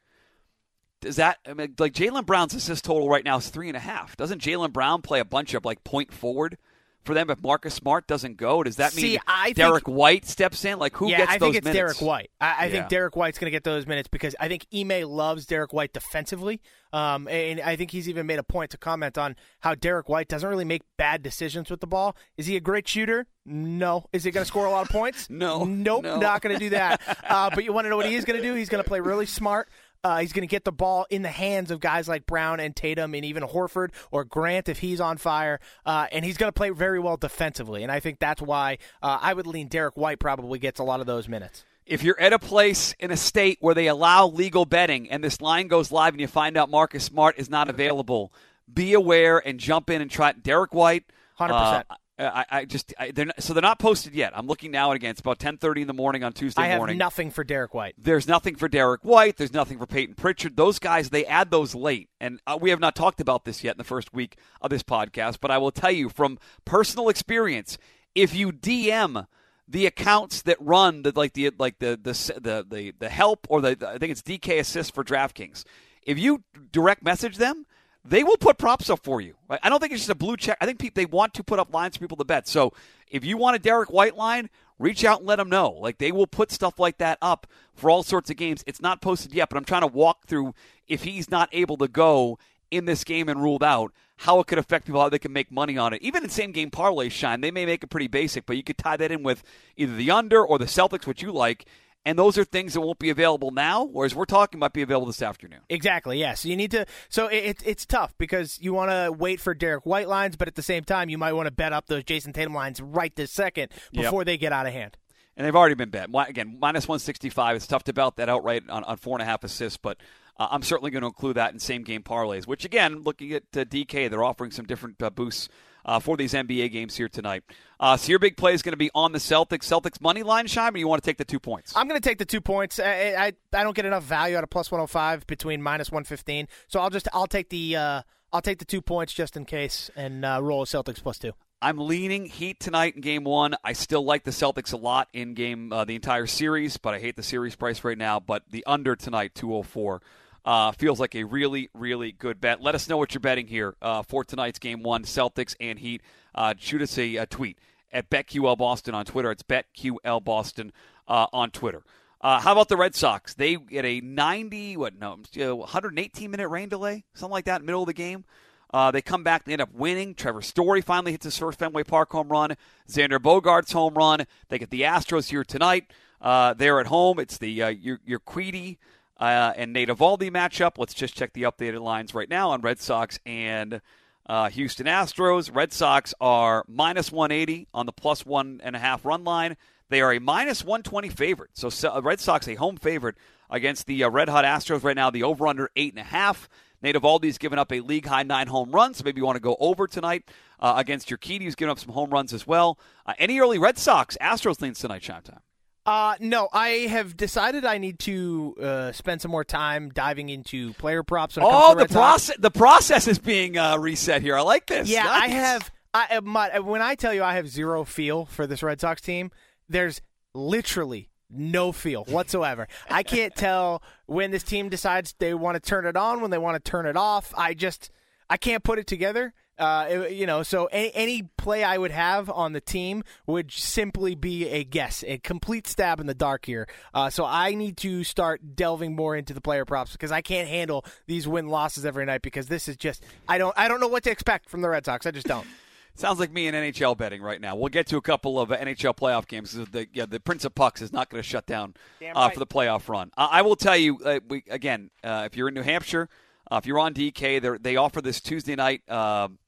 Does 1.00 1.16
that 1.16 1.38
I 1.46 1.54
mean, 1.54 1.74
like 1.78 1.92
Jaylen 1.94 2.26
Brown's 2.26 2.54
assist 2.54 2.84
total 2.84 3.08
right 3.08 3.24
now 3.24 3.38
is 3.38 3.48
three 3.48 3.68
and 3.68 3.76
a 3.76 3.80
half? 3.80 4.16
Doesn't 4.16 4.42
Jaylen 4.42 4.72
Brown 4.72 5.02
play 5.02 5.20
a 5.20 5.24
bunch 5.24 5.54
of 5.54 5.64
like 5.64 5.82
point 5.84 6.12
forward 6.12 6.58
for 7.04 7.14
them 7.14 7.30
if 7.30 7.42
Marcus 7.42 7.72
Smart 7.72 8.06
doesn't 8.06 8.36
go? 8.36 8.62
Does 8.62 8.76
that 8.76 8.92
See, 8.92 9.02
mean 9.12 9.18
I 9.26 9.44
think- 9.46 9.56
Derrick 9.56 9.88
White 9.88 10.26
steps 10.26 10.62
in? 10.66 10.78
Like 10.78 10.94
who 10.94 11.08
yeah, 11.08 11.18
gets 11.18 11.30
I 11.32 11.38
those 11.38 11.46
think 11.46 11.56
it's 11.56 11.64
minutes? 11.64 11.78
Derrick 11.98 12.00
White. 12.02 12.30
I, 12.40 12.46
I 12.46 12.64
Yeah. 12.66 12.72
think 12.72 12.88
Derrick 12.90 13.16
White's 13.16 13.38
going 13.38 13.46
to 13.46 13.50
get 13.50 13.64
those 13.64 13.86
minutes 13.86 14.08
because 14.08 14.36
I 14.38 14.48
think 14.48 14.66
Ime 14.74 15.08
loves 15.08 15.46
Derrick 15.46 15.72
White 15.72 15.94
defensively. 15.94 16.60
Um, 16.92 17.28
and 17.28 17.60
I 17.60 17.76
think 17.76 17.92
he's 17.92 18.08
even 18.08 18.26
made 18.26 18.40
a 18.40 18.42
point 18.42 18.72
to 18.72 18.76
comment 18.76 19.16
on 19.16 19.36
how 19.60 19.74
Derrick 19.76 20.08
White 20.10 20.28
doesn't 20.28 20.46
really 20.48 20.64
make 20.64 20.82
bad 20.98 21.22
decisions 21.22 21.70
with 21.70 21.80
the 21.80 21.86
ball. 21.86 22.16
Is 22.36 22.46
he 22.46 22.56
a 22.56 22.60
great 22.60 22.86
shooter? 22.86 23.26
No. 23.46 24.04
Is 24.12 24.24
he 24.24 24.30
going 24.32 24.42
to 24.42 24.48
score 24.48 24.66
a 24.66 24.70
lot 24.70 24.82
of 24.82 24.88
points? 24.90 25.28
No. 25.30 25.64
Nope, 25.64 26.02
No. 26.02 26.18
not 26.18 26.42
going 26.42 26.54
to 26.54 26.58
do 26.58 26.70
that. 26.70 27.00
uh, 27.28 27.48
but 27.54 27.64
you 27.64 27.72
want 27.72 27.84
to 27.86 27.88
know 27.90 27.96
what 27.96 28.06
he 28.06 28.14
is 28.16 28.24
going 28.26 28.38
to 28.38 28.46
do? 28.46 28.54
He's 28.54 28.68
going 28.68 28.82
to 28.82 28.88
play 28.88 29.00
really 29.00 29.24
smart. 29.26 29.70
Uh, 30.02 30.18
he's 30.18 30.32
going 30.32 30.42
to 30.42 30.50
get 30.50 30.64
the 30.64 30.72
ball 30.72 31.06
in 31.10 31.22
the 31.22 31.28
hands 31.28 31.70
of 31.70 31.80
guys 31.80 32.08
like 32.08 32.26
Brown 32.26 32.58
and 32.60 32.74
Tatum 32.74 33.14
and 33.14 33.24
even 33.24 33.42
Horford 33.42 33.90
or 34.10 34.24
Grant 34.24 34.68
if 34.68 34.78
he's 34.78 35.00
on 35.00 35.18
fire. 35.18 35.60
Uh, 35.84 36.06
and 36.10 36.24
he's 36.24 36.36
going 36.36 36.48
to 36.48 36.52
play 36.56 36.70
very 36.70 36.98
well 36.98 37.16
defensively. 37.16 37.82
And 37.82 37.92
I 37.92 38.00
think 38.00 38.18
that's 38.18 38.40
why 38.40 38.78
uh, 39.02 39.18
I 39.20 39.34
would 39.34 39.46
lean 39.46 39.68
Derrick 39.68 39.96
White 39.96 40.18
probably 40.18 40.58
gets 40.58 40.80
a 40.80 40.84
lot 40.84 41.00
of 41.00 41.06
those 41.06 41.28
minutes. 41.28 41.64
if 41.86 42.02
you're 42.02 42.20
at 42.20 42.32
a 42.32 42.38
place 42.38 42.94
in 43.00 43.10
a 43.10 43.16
state 43.16 43.58
where 43.60 43.74
they 43.74 43.88
allow 43.88 44.26
legal 44.26 44.64
betting 44.64 45.10
and 45.10 45.24
this 45.24 45.40
line 45.40 45.66
goes 45.68 45.90
live 45.90 46.14
and 46.14 46.20
you 46.20 46.28
find 46.28 46.56
out 46.56 46.70
Marcus 46.70 47.04
Smart 47.04 47.36
is 47.36 47.50
not 47.50 47.68
available, 47.68 48.32
be 48.72 48.94
aware 48.94 49.38
and 49.44 49.58
jump 49.58 49.90
in 49.90 50.00
and 50.00 50.10
try 50.10 50.32
Derrick 50.32 50.72
White. 50.72 51.04
100%. 51.38 51.84
Uh, 52.20 52.44
I, 52.50 52.58
I 52.58 52.64
just 52.66 52.92
I, 52.98 53.10
they're 53.12 53.26
not, 53.26 53.42
so 53.42 53.54
they're 53.54 53.62
not 53.62 53.78
posted 53.78 54.14
yet. 54.14 54.32
I'm 54.36 54.46
looking 54.46 54.70
now 54.70 54.90
and 54.90 54.96
again. 54.96 55.12
It's 55.12 55.20
about 55.20 55.38
10:30 55.38 55.82
in 55.82 55.86
the 55.86 55.94
morning 55.94 56.22
on 56.22 56.32
Tuesday 56.32 56.62
I 56.62 56.66
have 56.66 56.78
morning. 56.78 56.98
nothing 56.98 57.30
for 57.30 57.44
Derrick 57.44 57.72
White. 57.72 57.94
There's 57.96 58.28
nothing 58.28 58.56
for 58.56 58.68
Derrick 58.68 59.02
White. 59.02 59.38
There's 59.38 59.54
nothing 59.54 59.78
for 59.78 59.86
Payton 59.86 60.16
Pritchard. 60.16 60.56
Those 60.56 60.78
guys, 60.78 61.10
they 61.10 61.24
add 61.24 61.50
those 61.50 61.74
late. 61.74 62.10
And 62.20 62.40
uh, 62.46 62.58
we 62.60 62.70
have 62.70 62.80
not 62.80 62.94
talked 62.94 63.20
about 63.20 63.44
this 63.44 63.64
yet 63.64 63.74
in 63.76 63.78
the 63.78 63.84
first 63.84 64.12
week 64.12 64.36
of 64.60 64.70
this 64.70 64.82
podcast, 64.82 65.38
but 65.40 65.50
I 65.50 65.58
will 65.58 65.70
tell 65.70 65.90
you 65.90 66.10
from 66.10 66.38
personal 66.64 67.08
experience, 67.08 67.78
if 68.14 68.34
you 68.34 68.52
DM 68.52 69.26
the 69.66 69.86
accounts 69.86 70.42
that 70.42 70.56
run 70.60 71.02
the 71.02 71.12
like 71.14 71.32
the 71.32 71.50
like 71.58 71.78
the 71.78 71.98
the 72.02 72.12
the 72.40 72.66
the, 72.68 72.92
the 72.98 73.08
help 73.08 73.46
or 73.48 73.60
the 73.60 73.76
I 73.88 73.98
think 73.98 74.10
it's 74.12 74.22
DK 74.22 74.58
assist 74.58 74.94
for 74.94 75.04
DraftKings. 75.04 75.64
If 76.02 76.18
you 76.18 76.42
direct 76.72 77.04
message 77.04 77.36
them, 77.36 77.66
they 78.04 78.24
will 78.24 78.36
put 78.36 78.58
props 78.58 78.88
up 78.88 79.04
for 79.04 79.20
you. 79.20 79.34
I 79.48 79.68
don't 79.68 79.80
think 79.80 79.92
it's 79.92 80.02
just 80.02 80.10
a 80.10 80.14
blue 80.14 80.36
check. 80.36 80.56
I 80.60 80.66
think 80.66 80.78
people, 80.78 81.00
they 81.00 81.06
want 81.06 81.34
to 81.34 81.44
put 81.44 81.58
up 81.58 81.72
lines 81.72 81.96
for 81.96 82.00
people 82.00 82.16
to 82.16 82.24
bet. 82.24 82.48
So 82.48 82.72
if 83.08 83.24
you 83.24 83.36
want 83.36 83.56
a 83.56 83.58
Derrick 83.58 83.92
White 83.92 84.16
line, 84.16 84.48
reach 84.78 85.04
out 85.04 85.18
and 85.18 85.28
let 85.28 85.36
them 85.36 85.50
know. 85.50 85.70
Like 85.70 85.98
they 85.98 86.12
will 86.12 86.26
put 86.26 86.50
stuff 86.50 86.78
like 86.78 86.98
that 86.98 87.18
up 87.20 87.46
for 87.74 87.90
all 87.90 88.02
sorts 88.02 88.30
of 88.30 88.36
games. 88.36 88.64
It's 88.66 88.80
not 88.80 89.02
posted 89.02 89.34
yet, 89.34 89.50
but 89.50 89.58
I'm 89.58 89.64
trying 89.64 89.82
to 89.82 89.86
walk 89.86 90.26
through 90.26 90.54
if 90.88 91.04
he's 91.04 91.30
not 91.30 91.48
able 91.52 91.76
to 91.76 91.88
go 91.88 92.38
in 92.70 92.84
this 92.84 93.04
game 93.04 93.28
and 93.28 93.42
ruled 93.42 93.64
out, 93.64 93.92
how 94.18 94.38
it 94.40 94.46
could 94.46 94.58
affect 94.58 94.86
people, 94.86 95.00
how 95.00 95.08
they 95.08 95.18
can 95.18 95.32
make 95.32 95.50
money 95.50 95.76
on 95.76 95.92
it. 95.92 96.00
Even 96.02 96.22
in 96.22 96.30
same 96.30 96.52
game 96.52 96.70
parlay 96.70 97.08
Scheim, 97.08 97.42
they 97.42 97.50
may 97.50 97.66
make 97.66 97.82
it 97.82 97.88
pretty 97.88 98.06
basic, 98.06 98.46
but 98.46 98.56
you 98.56 98.62
could 98.62 98.78
tie 98.78 98.96
that 98.96 99.10
in 99.10 99.22
with 99.22 99.42
either 99.76 99.94
the 99.94 100.10
under 100.10 100.44
or 100.44 100.58
the 100.58 100.66
Celtics, 100.66 101.06
which 101.06 101.22
you 101.22 101.32
like. 101.32 101.66
And 102.04 102.18
those 102.18 102.38
are 102.38 102.44
things 102.44 102.72
that 102.72 102.80
won't 102.80 102.98
be 102.98 103.10
available 103.10 103.50
now, 103.50 103.84
whereas 103.84 104.14
we're 104.14 104.24
talking 104.24 104.58
might 104.58 104.72
be 104.72 104.80
available 104.80 105.06
this 105.06 105.20
afternoon. 105.20 105.60
Exactly. 105.68 106.18
Yeah. 106.18 106.32
So 106.32 106.48
you 106.48 106.56
need 106.56 106.70
to. 106.70 106.86
So 107.10 107.26
it, 107.28 107.44
it, 107.44 107.56
it's 107.66 107.84
tough 107.84 108.14
because 108.16 108.58
you 108.60 108.72
want 108.72 108.90
to 108.90 109.12
wait 109.12 109.38
for 109.38 109.52
Derrick 109.52 109.84
White 109.84 110.08
lines, 110.08 110.34
but 110.36 110.48
at 110.48 110.54
the 110.54 110.62
same 110.62 110.82
time, 110.82 111.10
you 111.10 111.18
might 111.18 111.34
want 111.34 111.46
to 111.46 111.50
bet 111.50 111.74
up 111.74 111.88
those 111.88 112.04
Jayson 112.04 112.32
Tatum 112.32 112.54
lines 112.54 112.80
right 112.80 113.14
this 113.14 113.30
second 113.30 113.70
Yep. 113.92 114.04
before 114.04 114.24
they 114.24 114.38
get 114.38 114.50
out 114.52 114.66
of 114.66 114.72
hand. 114.72 114.96
and 115.36 115.46
they've 115.46 115.54
already 115.56 115.74
been 115.74 115.90
bet. 115.90 116.08
Again, 116.28 116.56
minus 116.58 116.88
165. 116.88 117.56
It's 117.56 117.66
tough 117.66 117.84
to 117.84 117.92
bet 117.92 118.16
that 118.16 118.28
outright 118.30 118.62
on, 118.70 118.82
on 118.84 118.96
four 118.96 119.16
and 119.16 119.22
a 119.22 119.26
half 119.26 119.44
assists, 119.44 119.76
but 119.76 119.98
uh, 120.38 120.48
I'm 120.50 120.62
certainly 120.62 120.90
going 120.90 121.02
to 121.02 121.06
include 121.08 121.36
that 121.36 121.52
in 121.52 121.58
same 121.58 121.82
game 121.82 122.02
parlays, 122.02 122.46
which, 122.46 122.64
again, 122.64 123.02
looking 123.02 123.32
at 123.34 123.42
uh, 123.54 123.64
DK, 123.64 124.08
they're 124.08 124.24
offering 124.24 124.52
some 124.52 124.64
different 124.64 125.02
uh, 125.02 125.10
boosts 125.10 125.50
uh, 125.84 125.98
for 125.98 126.16
these 126.16 126.32
NBA 126.32 126.72
games 126.72 126.96
here 126.96 127.08
tonight. 127.08 127.44
Uh, 127.78 127.96
so 127.96 128.10
your 128.10 128.18
big 128.18 128.36
play 128.36 128.52
is 128.54 128.62
going 128.62 128.72
to 128.72 128.76
be 128.76 128.90
on 128.94 129.12
the 129.12 129.18
Celtics. 129.18 129.64
Celtics 129.64 130.00
money 130.00 130.22
line, 130.22 130.46
Scheim, 130.46 130.74
or 130.74 130.78
you 130.78 130.88
want 130.88 131.02
to 131.02 131.08
take 131.08 131.18
the 131.18 131.24
two 131.24 131.40
points? 131.40 131.72
I'm 131.74 131.88
going 131.88 132.00
to 132.00 132.06
take 132.06 132.18
the 132.18 132.24
two 132.24 132.40
points. 132.40 132.78
I, 132.78 133.14
I 133.16 133.32
I 133.52 133.62
don't 133.62 133.74
get 133.74 133.86
enough 133.86 134.04
value 134.04 134.36
out 134.36 134.44
of 134.44 134.50
plus 134.50 134.70
105 134.70 135.26
between 135.26 135.62
minus 135.62 135.90
115, 135.90 136.48
so 136.68 136.80
I'll 136.80 136.90
just 136.90 137.08
I'll 137.12 137.26
take 137.26 137.48
the 137.48 137.76
uh, 137.76 138.02
I'll 138.32 138.42
take 138.42 138.58
the 138.58 138.64
two 138.64 138.82
points 138.82 139.12
just 139.12 139.36
in 139.36 139.44
case 139.44 139.90
and 139.96 140.24
uh, 140.24 140.38
roll 140.42 140.62
a 140.62 140.66
Celtics 140.66 141.02
plus 141.02 141.18
two. 141.18 141.32
I'm 141.62 141.76
leaning 141.76 142.24
Heat 142.24 142.58
tonight 142.58 142.94
in 142.94 143.02
Game 143.02 143.24
One. 143.24 143.54
I 143.62 143.74
still 143.74 144.02
like 144.02 144.24
the 144.24 144.30
Celtics 144.30 144.72
a 144.72 144.78
lot 144.78 145.08
in 145.12 145.34
game 145.34 145.72
uh, 145.72 145.84
the 145.84 145.94
entire 145.94 146.26
series, 146.26 146.78
but 146.78 146.94
I 146.94 147.00
hate 147.00 147.16
the 147.16 147.22
series 147.22 147.54
price 147.54 147.84
right 147.84 147.98
now. 147.98 148.18
But 148.18 148.44
the 148.50 148.64
under 148.66 148.96
tonight, 148.96 149.34
204. 149.34 150.00
Uh, 150.44 150.72
feels 150.72 150.98
like 150.98 151.14
a 151.14 151.24
really, 151.24 151.68
really 151.74 152.12
good 152.12 152.40
bet. 152.40 152.62
Let 152.62 152.74
us 152.74 152.88
know 152.88 152.96
what 152.96 153.12
you're 153.12 153.20
betting 153.20 153.46
here 153.46 153.74
uh, 153.82 154.02
for 154.02 154.24
tonight's 154.24 154.58
game 154.58 154.82
one, 154.82 155.04
Celtics 155.04 155.54
and 155.60 155.78
Heat. 155.78 156.02
Uh, 156.34 156.54
shoot 156.58 156.80
us 156.80 156.96
a, 156.96 157.16
a, 157.16 157.26
tweet 157.26 157.58
at 157.92 158.08
BetQL 158.08 158.56
Boston 158.56 158.94
on 158.94 159.04
Twitter. 159.04 159.30
It's 159.30 159.42
BetQL 159.42 160.24
Boston 160.24 160.72
uh, 161.08 161.26
on 161.32 161.50
Twitter. 161.50 161.82
Uh, 162.22 162.40
how 162.40 162.52
about 162.52 162.68
the 162.68 162.76
Red 162.76 162.94
Sox? 162.94 163.34
They 163.34 163.56
get 163.56 163.84
a 163.84 164.00
90, 164.00 164.76
what, 164.76 164.98
no, 164.98 165.18
118 165.34 166.30
minute 166.30 166.48
rain 166.48 166.68
delay, 166.68 167.04
something 167.14 167.32
like 167.32 167.46
that, 167.46 167.62
middle 167.62 167.82
of 167.82 167.86
the 167.86 167.94
game. 167.94 168.24
Uh, 168.72 168.90
they 168.90 169.02
come 169.02 169.24
back, 169.24 169.44
they 169.44 169.52
end 169.52 169.62
up 169.62 169.74
winning. 169.74 170.14
Trevor 170.14 170.42
Story 170.42 170.80
finally 170.80 171.12
hits 171.12 171.24
his 171.24 171.36
first 171.36 171.58
Fenway 171.58 171.82
Park 171.82 172.12
home 172.12 172.28
run. 172.28 172.56
Xander 172.88 173.18
Bogaerts 173.18 173.72
home 173.72 173.94
run. 173.94 174.26
They 174.48 174.58
get 174.58 174.70
the 174.70 174.82
Astros 174.82 175.28
here 175.30 175.44
tonight. 175.44 175.90
They're 176.22 176.80
at 176.80 176.86
home. 176.86 177.18
It's 177.18 177.36
the 177.38 177.62
uh, 177.62 177.68
your, 177.68 177.98
Urquidy 178.08 178.78
uh, 179.20 179.52
and 179.56 179.72
Nate 179.72 179.88
Eovaldi 179.88 180.30
matchup. 180.30 180.78
Let's 180.78 180.94
just 180.94 181.14
check 181.14 181.32
the 181.34 181.42
updated 181.42 181.80
lines 181.80 182.14
right 182.14 182.28
now 182.28 182.50
on 182.50 182.62
Red 182.62 182.80
Sox 182.80 183.20
and 183.26 183.80
uh, 184.26 184.48
Houston 184.48 184.86
Astros. 184.86 185.54
Red 185.54 185.72
Sox 185.72 186.14
are 186.20 186.64
minus 186.66 187.12
180 187.12 187.68
on 187.74 187.86
the 187.86 187.92
plus 187.92 188.24
one 188.24 188.60
and 188.64 188.74
a 188.74 188.78
half 188.78 189.04
run 189.04 189.24
line. 189.24 189.56
They 189.90 190.00
are 190.00 190.12
a 190.12 190.20
minus 190.20 190.64
120 190.64 191.10
favorite. 191.10 191.50
So 191.54 191.70
uh, 191.88 192.00
Red 192.00 192.20
Sox 192.20 192.48
a 192.48 192.54
home 192.54 192.76
favorite 192.76 193.16
against 193.50 193.86
the 193.86 194.04
uh, 194.04 194.08
Red 194.08 194.28
Hot 194.28 194.44
Astros 194.44 194.82
right 194.82 194.96
now. 194.96 195.10
The 195.10 195.24
over 195.24 195.46
under 195.46 195.70
eight 195.76 195.92
and 195.92 196.00
a 196.00 196.04
half. 196.04 196.48
Nate 196.82 196.96
Eovaldi's 196.96 197.36
given 197.36 197.58
up 197.58 197.72
a 197.72 197.80
league 197.80 198.06
high 198.06 198.22
nine 198.22 198.46
home 198.46 198.70
runs, 198.70 198.96
so 198.96 199.04
maybe 199.04 199.20
you 199.20 199.26
want 199.26 199.36
to 199.36 199.40
go 199.40 199.54
over 199.60 199.86
tonight 199.86 200.30
uh, 200.60 200.74
against 200.78 201.10
Urquidy, 201.10 201.42
who's 201.42 201.54
given 201.54 201.70
up 201.70 201.78
some 201.78 201.92
home 201.92 202.08
runs 202.08 202.32
as 202.32 202.46
well. 202.46 202.78
Uh, 203.04 203.12
any 203.18 203.38
early 203.38 203.58
Red 203.58 203.76
Sox 203.76 204.16
Astros 204.18 204.62
leans 204.62 204.78
tonight, 204.78 205.02
Scheim 205.02 205.22
Time? 205.22 205.40
Uh, 205.86 206.14
no, 206.20 206.48
I 206.52 206.68
have 206.90 207.16
decided 207.16 207.64
I 207.64 207.78
need 207.78 207.98
to 208.00 208.54
uh, 208.60 208.92
spend 208.92 209.22
some 209.22 209.30
more 209.30 209.44
time 209.44 209.90
diving 209.90 210.28
into 210.28 210.74
player 210.74 211.02
props. 211.02 211.38
oh, 211.40 211.74
the, 211.74 211.86
the 211.86 211.92
process 211.92 212.36
the 212.38 212.50
process 212.50 213.08
is 213.08 213.18
being 213.18 213.56
uh, 213.56 213.78
reset 213.78 214.22
here. 214.22 214.36
I 214.36 214.42
like 214.42 214.66
this. 214.66 214.88
Yeah, 214.88 215.04
nice. 215.04 215.22
I 215.22 215.28
have. 215.28 215.70
I, 215.92 216.06
uh, 216.16 216.20
my, 216.20 216.58
when 216.60 216.82
I 216.82 216.94
tell 216.94 217.12
you 217.12 217.24
I 217.24 217.34
have 217.34 217.48
zero 217.48 217.84
feel 217.84 218.26
for 218.26 218.46
this 218.46 218.62
Red 218.62 218.80
Sox 218.80 219.00
team, 219.00 219.32
there's 219.68 220.00
literally 220.34 221.08
no 221.30 221.72
feel 221.72 222.04
whatsoever. 222.04 222.68
I 222.88 223.02
can't 223.02 223.34
tell 223.34 223.82
when 224.06 224.30
this 224.30 224.42
team 224.42 224.68
decides 224.68 225.14
they 225.18 225.34
want 225.34 225.54
to 225.54 225.60
turn 225.60 225.86
it 225.86 225.96
on, 225.96 226.20
when 226.20 226.30
they 226.30 226.38
want 226.38 226.62
to 226.62 226.70
turn 226.70 226.86
it 226.86 226.96
off. 226.96 227.32
I 227.36 227.54
just 227.54 227.90
I 228.28 228.36
can't 228.36 228.62
put 228.62 228.78
it 228.78 228.86
together. 228.86 229.32
Uh, 229.60 230.06
you 230.10 230.26
know, 230.26 230.42
so 230.42 230.66
any, 230.66 230.90
any 230.94 231.22
play 231.36 231.62
I 231.62 231.76
would 231.76 231.90
have 231.90 232.30
on 232.30 232.54
the 232.54 232.60
team 232.60 233.04
would 233.26 233.52
simply 233.52 234.14
be 234.14 234.48
a 234.48 234.64
guess, 234.64 235.04
a 235.06 235.18
complete 235.18 235.66
stab 235.66 236.00
in 236.00 236.06
the 236.06 236.14
dark 236.14 236.46
here. 236.46 236.66
Uh, 236.94 237.10
so 237.10 237.24
I 237.26 237.54
need 237.54 237.76
to 237.78 238.02
start 238.02 238.56
delving 238.56 238.96
more 238.96 239.14
into 239.14 239.34
the 239.34 239.40
player 239.40 239.64
props 239.64 239.92
because 239.92 240.10
I 240.10 240.22
can't 240.22 240.48
handle 240.48 240.84
these 241.06 241.28
win 241.28 241.48
losses 241.48 241.84
every 241.84 242.06
night 242.06 242.22
because 242.22 242.46
this 242.46 242.68
is 242.68 242.76
just 242.76 243.04
I 243.28 243.38
don't 243.38 243.54
I 243.56 243.68
don't 243.68 243.80
know 243.80 243.88
what 243.88 244.02
to 244.04 244.10
expect 244.10 244.48
from 244.48 244.62
the 244.62 244.70
Red 244.70 244.86
Sox. 244.86 245.04
I 245.06 245.10
just 245.10 245.26
don't. 245.26 245.46
Sounds 245.94 246.18
like 246.18 246.32
me 246.32 246.46
in 246.46 246.54
NHL 246.54 246.96
betting 246.96 247.20
right 247.20 247.40
now. 247.40 247.56
We'll 247.56 247.68
get 247.68 247.86
to 247.88 247.98
a 247.98 248.00
couple 248.00 248.40
of 248.40 248.48
NHL 248.48 248.96
playoff 248.96 249.26
games. 249.26 249.52
The, 249.52 249.86
yeah, 249.92 250.06
the 250.06 250.20
Prince 250.20 250.46
of 250.46 250.54
Pucks 250.54 250.80
is 250.80 250.92
not 250.94 251.10
going 251.10 251.22
to 251.22 251.28
shut 251.28 251.44
down 251.46 251.74
uh, 252.00 252.12
right. 252.14 252.32
for 252.32 252.38
the 252.38 252.46
playoff 252.46 252.88
run. 252.88 253.10
Uh, 253.18 253.28
I 253.30 253.42
will 253.42 253.56
tell 253.56 253.76
you, 253.76 253.98
uh, 253.98 254.20
we, 254.26 254.42
again, 254.48 254.90
uh, 255.04 255.24
if 255.26 255.36
you're 255.36 255.48
in 255.48 255.54
New 255.54 255.62
Hampshire, 255.62 256.08
uh, 256.50 256.56
if 256.56 256.64
you're 256.66 256.78
on 256.78 256.94
DK, 256.94 257.60
they 257.62 257.76
offer 257.76 258.00
this 258.00 258.20
Tuesday 258.20 258.56
night 258.56 258.88
um, 258.90 259.38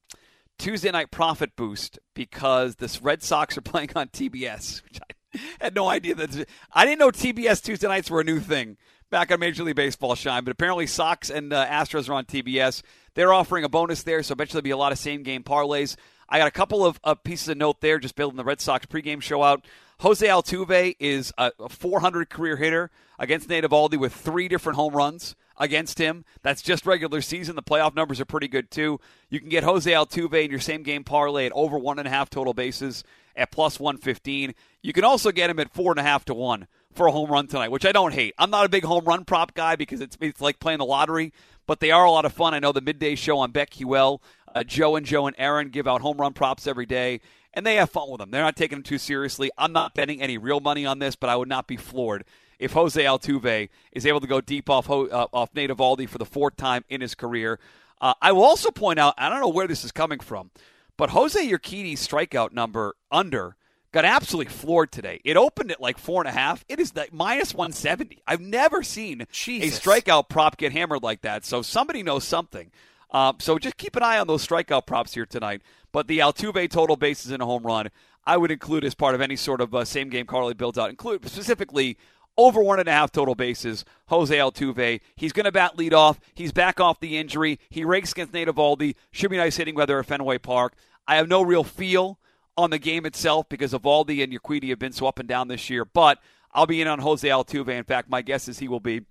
Tuesday 0.63 0.93
night 0.93 1.11
profit 1.11 1.57
boost 1.57 1.99
because 2.15 2.77
the 2.77 2.99
Red 3.03 3.21
Sox 3.25 3.59
are 3.59 3.61
playing 3.63 3.91
on 3.97 4.07
TBS, 4.07 4.85
which 4.85 5.01
I 5.35 5.41
had 5.61 5.75
no 5.75 5.89
idea 5.89 6.15
that 6.15 6.47
I 6.73 6.85
didn't 6.85 7.01
know 7.01 7.11
TBS 7.11 7.61
Tuesday 7.61 7.89
nights 7.89 8.09
were 8.09 8.21
a 8.21 8.25
new 8.25 8.39
thing 8.39 8.77
back 9.11 9.33
on 9.33 9.41
Major 9.41 9.65
League 9.65 9.75
Baseball 9.75 10.15
Scheim, 10.15 10.45
but 10.45 10.53
apparently 10.53 10.87
Sox 10.87 11.31
and 11.31 11.53
uh, 11.53 11.67
Astros 11.67 12.09
are 12.09 12.13
on 12.13 12.27
TBS. 12.27 12.83
They're 13.15 13.33
offering 13.33 13.65
a 13.65 13.69
bonus 13.69 14.05
there, 14.05 14.23
so 14.23 14.35
I 14.35 14.35
eventually 14.35 14.59
there'll 14.59 14.63
be 14.63 14.71
a 14.71 14.77
lot 14.77 14.93
of 14.93 14.99
same 14.99 15.25
game 15.25 15.43
parlays. 15.43 15.97
I 16.29 16.39
got 16.39 16.47
a 16.47 16.53
couple 16.53 16.87
of 16.87 17.25
pieces 17.25 17.49
of 17.49 17.57
note 17.57 17.81
there, 17.81 17.99
just 17.99 18.15
building 18.15 18.37
the 18.37 18.45
Red 18.45 18.61
Sox 18.61 18.87
pregame 18.87 19.21
show 19.21 19.43
out. 19.43 19.65
Jose 19.99 20.25
Altuve 20.25 20.95
is 21.01 21.33
a, 21.39 21.51
a 21.59 21.69
400 21.71 22.31
career 22.31 22.57
hitter 22.57 22.93
against 23.19 23.49
Nate 23.49 23.65
Eovaldi 23.65 23.99
with 23.99 24.15
three 24.15 24.47
different 24.47 24.77
home 24.77 24.95
runs 24.95 25.35
against 25.63 25.99
him. 25.99 26.25
That's 26.43 26.61
just 26.61 26.87
regular 26.87 27.21
season. 27.21 27.57
The 27.57 27.63
playoff 27.63 27.95
numbers 27.95 28.21
are 28.21 28.25
pretty 28.25 28.49
good 28.49 28.71
too. 28.71 29.01
You 29.31 29.41
can 29.41 29.49
get 29.49 29.65
Jose 29.65 29.91
Altuve 29.91 30.45
in 30.45 30.51
your 30.51 30.61
same 30.61 30.83
game 30.83 31.05
parlay 31.05 31.47
at 31.47 31.53
over 31.53 31.79
one 31.79 31.99
and 31.99 32.09
a 32.09 32.11
half 32.11 32.29
total 32.29 32.53
bases 32.53 33.05
at 33.37 33.51
plus 33.51 33.79
115. 33.79 34.55
You 34.83 34.93
can 34.93 35.05
also 35.05 35.31
get 35.31 35.49
him 35.49 35.59
at 35.59 35.73
four 35.73 35.93
and 35.93 36.01
a 36.01 36.03
half 36.03 36.25
to 36.27 36.35
one 36.35 36.67
for 36.93 37.07
a 37.07 37.13
home 37.13 37.31
run 37.31 37.47
tonight, 37.47 37.71
which 37.71 37.87
I 37.87 37.93
don't 37.93 38.13
hate. 38.13 38.35
I'm 38.39 38.51
not 38.51 38.67
a 38.67 38.69
big 38.69 38.85
home 38.85 39.05
run 39.05 39.25
prop 39.25 39.55
guy 39.55 39.77
because 39.77 40.01
it's 40.01 40.19
it's 40.21 40.41
like 40.41 40.59
playing 40.59 40.79
the 40.79 40.85
lottery, 40.85 41.33
but 41.67 41.81
they 41.81 41.91
are 41.91 42.05
a 42.05 42.11
lot 42.11 42.25
of 42.25 42.33
fun. 42.33 42.55
I 42.55 42.59
know 42.59 42.73
the 42.73 42.81
midday 42.81 43.15
show 43.15 43.39
on 43.39 43.53
BetQL 43.53 44.21
uh, 44.55 44.65
Joe 44.65 44.97
and 44.97 45.07
Joe 45.07 45.27
and 45.27 45.37
Aaron 45.39 45.69
give 45.69 45.89
out 45.89 46.01
home 46.01 46.19
run 46.19 46.33
props 46.33 46.67
every 46.67 46.87
day, 46.87 47.21
and 47.55 47.67
they 47.67 47.77
have 47.77 47.91
fun 47.91 48.11
with 48.11 48.19
them. 48.19 48.31
They're 48.31 48.43
not 48.43 48.57
taking 48.57 48.77
them 48.77 48.83
too 48.83 48.99
seriously. 48.99 49.51
I'm 49.57 49.73
not 49.73 49.95
betting 49.95 50.21
any 50.21 50.39
real 50.39 50.61
money 50.61 50.87
on 50.87 50.99
this, 50.99 51.17
but 51.17 51.31
I 51.31 51.37
would 51.37 51.49
not 51.49 51.67
be 51.67 51.77
floored 51.77 52.25
if 52.63 52.73
Jose 52.73 53.03
Altuve 53.03 53.69
is 53.91 54.07
able 54.07 54.21
to 54.21 54.27
go 54.27 54.41
deep 54.41 54.71
off 54.71 54.89
uh, 54.89 55.27
off 55.33 55.51
Nate 55.55 55.71
Eovaldi 55.71 56.09
for 56.09 56.19
the 56.19 56.25
fourth 56.25 56.57
time 56.57 56.85
in 56.89 57.01
his 57.01 57.15
career. 57.15 57.59
Uh, 58.01 58.15
I 58.23 58.33
will 58.33 58.45
also 58.45 58.71
point 58.71 58.99
out, 58.99 59.15
I 59.19 59.29
don't 59.29 59.41
know 59.41 59.49
where 59.49 59.69
this 59.69 59.85
is 59.85 59.93
coming 59.93 60.21
from, 60.21 60.51
but 60.97 61.11
Jose 61.11 61.41
Urquidy's 61.41 62.07
strikeout 62.07 62.53
number 62.53 62.97
under 63.11 63.57
got 63.93 64.05
absolutely 64.05 64.51
floored 64.51 64.91
today. 64.91 65.21
It 65.25 65.37
opened 65.37 65.71
at 65.71 65.81
like 65.81 65.99
four 65.99 66.23
and 66.23 66.29
a 66.29 66.33
half. 66.33 66.65
It 66.69 66.81
is 66.81 66.95
like 66.97 67.13
minus 67.13 67.55
170. 67.55 68.23
I've 68.27 68.41
never 68.41 68.83
seen 68.83 69.27
Jesus. 69.31 69.79
a 69.79 69.81
strikeout 69.81 70.29
prop 70.29 70.57
get 70.57 70.73
hammered 70.73 71.03
like 71.03 71.21
that. 71.23 71.45
So 71.45 71.63
somebody 71.63 72.03
knows 72.03 72.25
something. 72.25 72.71
Uh, 73.11 73.35
so 73.39 73.59
just 73.59 73.77
keep 73.77 73.95
an 73.95 74.03
eye 74.03 74.19
on 74.19 74.27
those 74.27 74.47
strikeout 74.47 74.87
props 74.87 75.15
here 75.15 75.27
tonight. 75.27 75.63
But 75.93 76.07
the 76.07 76.21
Altuve 76.21 76.71
total 76.71 76.97
bases 76.97 77.31
in 77.31 77.41
a 77.43 77.47
home 77.47 77.65
run, 77.65 77.91
I 78.25 78.39
would 78.39 78.51
include 78.51 78.85
as 78.85 78.95
part 78.95 79.15
of 79.15 79.21
any 79.21 79.37
sort 79.37 79.61
of 79.61 79.75
uh, 79.75 79.85
same 79.85 80.09
game 80.09 80.27
parlay 80.27 80.55
builds 80.55 80.79
out. 80.79 80.89
Include 80.89 81.29
specifically 81.29 81.99
over 82.47 82.63
one 82.63 82.81
and 82.81 82.89
a 82.89 82.93
half 82.93 83.13
total 83.13 83.35
bases. 83.35 83.85
Jose 84.07 84.37
Altuve, 84.37 85.01
he's 85.17 85.33
going 85.33 85.45
to 85.45 85.53
bat 85.53 85.77
lead 85.77 85.95
off. 85.95 86.21
He's 86.35 86.53
back 86.53 86.81
off 86.81 87.01
the 87.01 87.19
injury. 87.19 87.59
He 87.71 87.85
rakes 87.85 88.13
against 88.13 88.33
Nate 88.33 88.49
Eovaldi. 88.49 88.95
Should 89.11 89.31
be 89.31 89.37
nice 89.37 89.57
hitting 89.57 89.75
weather 89.75 89.99
at 89.99 90.07
Fenway 90.07 90.39
Park. 90.39 90.75
I 91.07 91.17
have 91.17 91.29
no 91.29 91.43
real 91.43 91.65
feel 91.65 92.19
on 92.57 92.71
the 92.71 92.79
game 92.79 93.07
itself 93.07 93.49
because 93.49 93.73
Eovaldi 93.73 94.23
and 94.23 94.33
Urquidy 94.33 94.69
have 94.71 94.79
been 94.79 94.93
so 94.93 95.07
up 95.07 95.19
and 95.19 95.29
down 95.29 95.49
this 95.49 95.71
year. 95.71 95.85
But 95.85 96.19
I'll 96.53 96.67
be 96.67 96.81
in 96.81 96.89
on 96.89 96.99
Jose 96.99 97.27
Altuve. 97.27 97.69
In 97.69 97.85
fact, 97.85 98.11
my 98.11 98.23
guess 98.23 98.49
is 98.49 98.59
he 98.59 98.69
will 98.69 98.81
be 98.81 99.03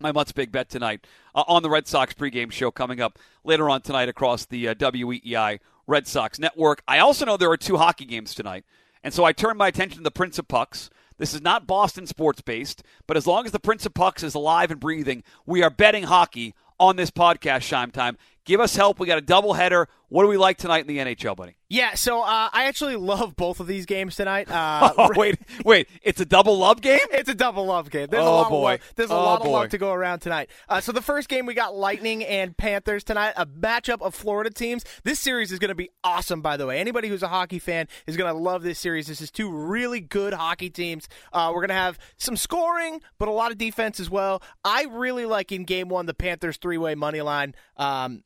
my 0.00 0.12
Mutts 0.12 0.32
Big 0.32 0.50
Bet 0.50 0.68
tonight 0.68 1.06
uh, 1.34 1.44
on 1.46 1.62
the 1.62 1.70
Red 1.70 1.86
Sox 1.86 2.14
pregame 2.14 2.50
show 2.50 2.70
coming 2.70 3.00
up 3.00 3.18
later 3.44 3.68
on 3.68 3.82
tonight 3.82 4.08
across 4.08 4.46
the 4.46 4.68
uh, 4.68 4.74
WEEI 4.74 5.60
Red 5.86 6.06
Sox 6.06 6.38
network. 6.38 6.82
I 6.88 6.98
also 6.98 7.26
know 7.26 7.36
there 7.36 7.50
are 7.50 7.56
two 7.56 7.76
hockey 7.76 8.06
games 8.06 8.34
tonight, 8.34 8.64
and 9.04 9.12
so 9.12 9.24
I 9.24 9.32
turn 9.32 9.56
my 9.56 9.68
attention 9.68 9.98
to 9.98 10.04
the 10.04 10.10
Prince 10.10 10.38
of 10.38 10.48
Pucks. 10.48 10.88
This 11.20 11.34
is 11.34 11.42
not 11.42 11.66
Boston 11.66 12.06
sports 12.06 12.40
based, 12.40 12.82
but 13.06 13.18
as 13.18 13.26
long 13.26 13.44
as 13.44 13.52
the 13.52 13.60
Prince 13.60 13.84
of 13.84 13.92
Pucks 13.92 14.22
is 14.22 14.34
alive 14.34 14.70
and 14.70 14.80
breathing, 14.80 15.22
we 15.44 15.62
are 15.62 15.68
betting 15.68 16.04
hockey 16.04 16.54
on 16.78 16.96
this 16.96 17.10
podcast, 17.10 17.58
Scheim 17.58 17.92
Time. 17.92 18.16
Give 18.46 18.58
us 18.58 18.74
help. 18.74 18.98
We 18.98 19.06
got 19.06 19.18
a 19.18 19.22
doubleheader. 19.22 19.84
What 20.10 20.24
do 20.24 20.28
we 20.28 20.36
like 20.36 20.58
tonight 20.58 20.80
in 20.80 20.88
the 20.88 20.98
NHL, 20.98 21.36
buddy? 21.36 21.54
Yeah, 21.68 21.94
so 21.94 22.20
uh, 22.20 22.48
I 22.52 22.64
actually 22.64 22.96
love 22.96 23.36
both 23.36 23.60
of 23.60 23.68
these 23.68 23.86
games 23.86 24.16
tonight. 24.16 24.50
Uh, 24.50 24.92
oh, 24.98 25.10
wait, 25.16 25.38
wait, 25.64 25.88
it's 26.02 26.20
a 26.20 26.24
double 26.24 26.58
love 26.58 26.80
game. 26.80 26.98
It's 27.12 27.28
a 27.28 27.34
double 27.34 27.64
love 27.66 27.90
game. 27.90 28.08
There's 28.10 28.24
oh, 28.24 28.28
a 28.28 28.34
lot 28.34 28.50
boy. 28.50 28.56
Of 28.74 28.80
love. 28.80 28.92
There's 28.96 29.10
a 29.10 29.14
oh, 29.14 29.22
lot 29.22 29.38
boy. 29.38 29.46
of 29.46 29.52
love 29.52 29.68
to 29.68 29.78
go 29.78 29.92
around 29.92 30.18
tonight. 30.18 30.50
Uh, 30.68 30.80
so 30.80 30.90
the 30.90 31.00
first 31.00 31.28
game 31.28 31.46
we 31.46 31.54
got 31.54 31.76
Lightning 31.76 32.24
and 32.24 32.56
Panthers 32.56 33.04
tonight, 33.04 33.34
a 33.36 33.46
matchup 33.46 34.02
of 34.02 34.16
Florida 34.16 34.50
teams. 34.50 34.84
This 35.04 35.20
series 35.20 35.52
is 35.52 35.60
going 35.60 35.68
to 35.68 35.76
be 35.76 35.90
awesome. 36.02 36.42
By 36.42 36.56
the 36.56 36.66
way, 36.66 36.80
anybody 36.80 37.06
who's 37.06 37.22
a 37.22 37.28
hockey 37.28 37.60
fan 37.60 37.86
is 38.08 38.16
going 38.16 38.34
to 38.34 38.36
love 38.36 38.64
this 38.64 38.80
series. 38.80 39.06
This 39.06 39.20
is 39.20 39.30
two 39.30 39.48
really 39.48 40.00
good 40.00 40.34
hockey 40.34 40.70
teams. 40.70 41.08
Uh, 41.32 41.52
we're 41.54 41.60
going 41.60 41.68
to 41.68 41.74
have 41.74 42.00
some 42.16 42.36
scoring, 42.36 43.00
but 43.20 43.28
a 43.28 43.32
lot 43.32 43.52
of 43.52 43.58
defense 43.58 44.00
as 44.00 44.10
well. 44.10 44.42
I 44.64 44.86
really 44.90 45.24
like 45.24 45.52
in 45.52 45.62
game 45.62 45.88
one 45.88 46.06
the 46.06 46.14
Panthers 46.14 46.56
three 46.56 46.78
way 46.78 46.96
money 46.96 47.20
line. 47.20 47.54
Um, 47.76 48.24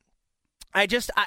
I 0.72 0.86
just 0.86 1.10
I 1.16 1.26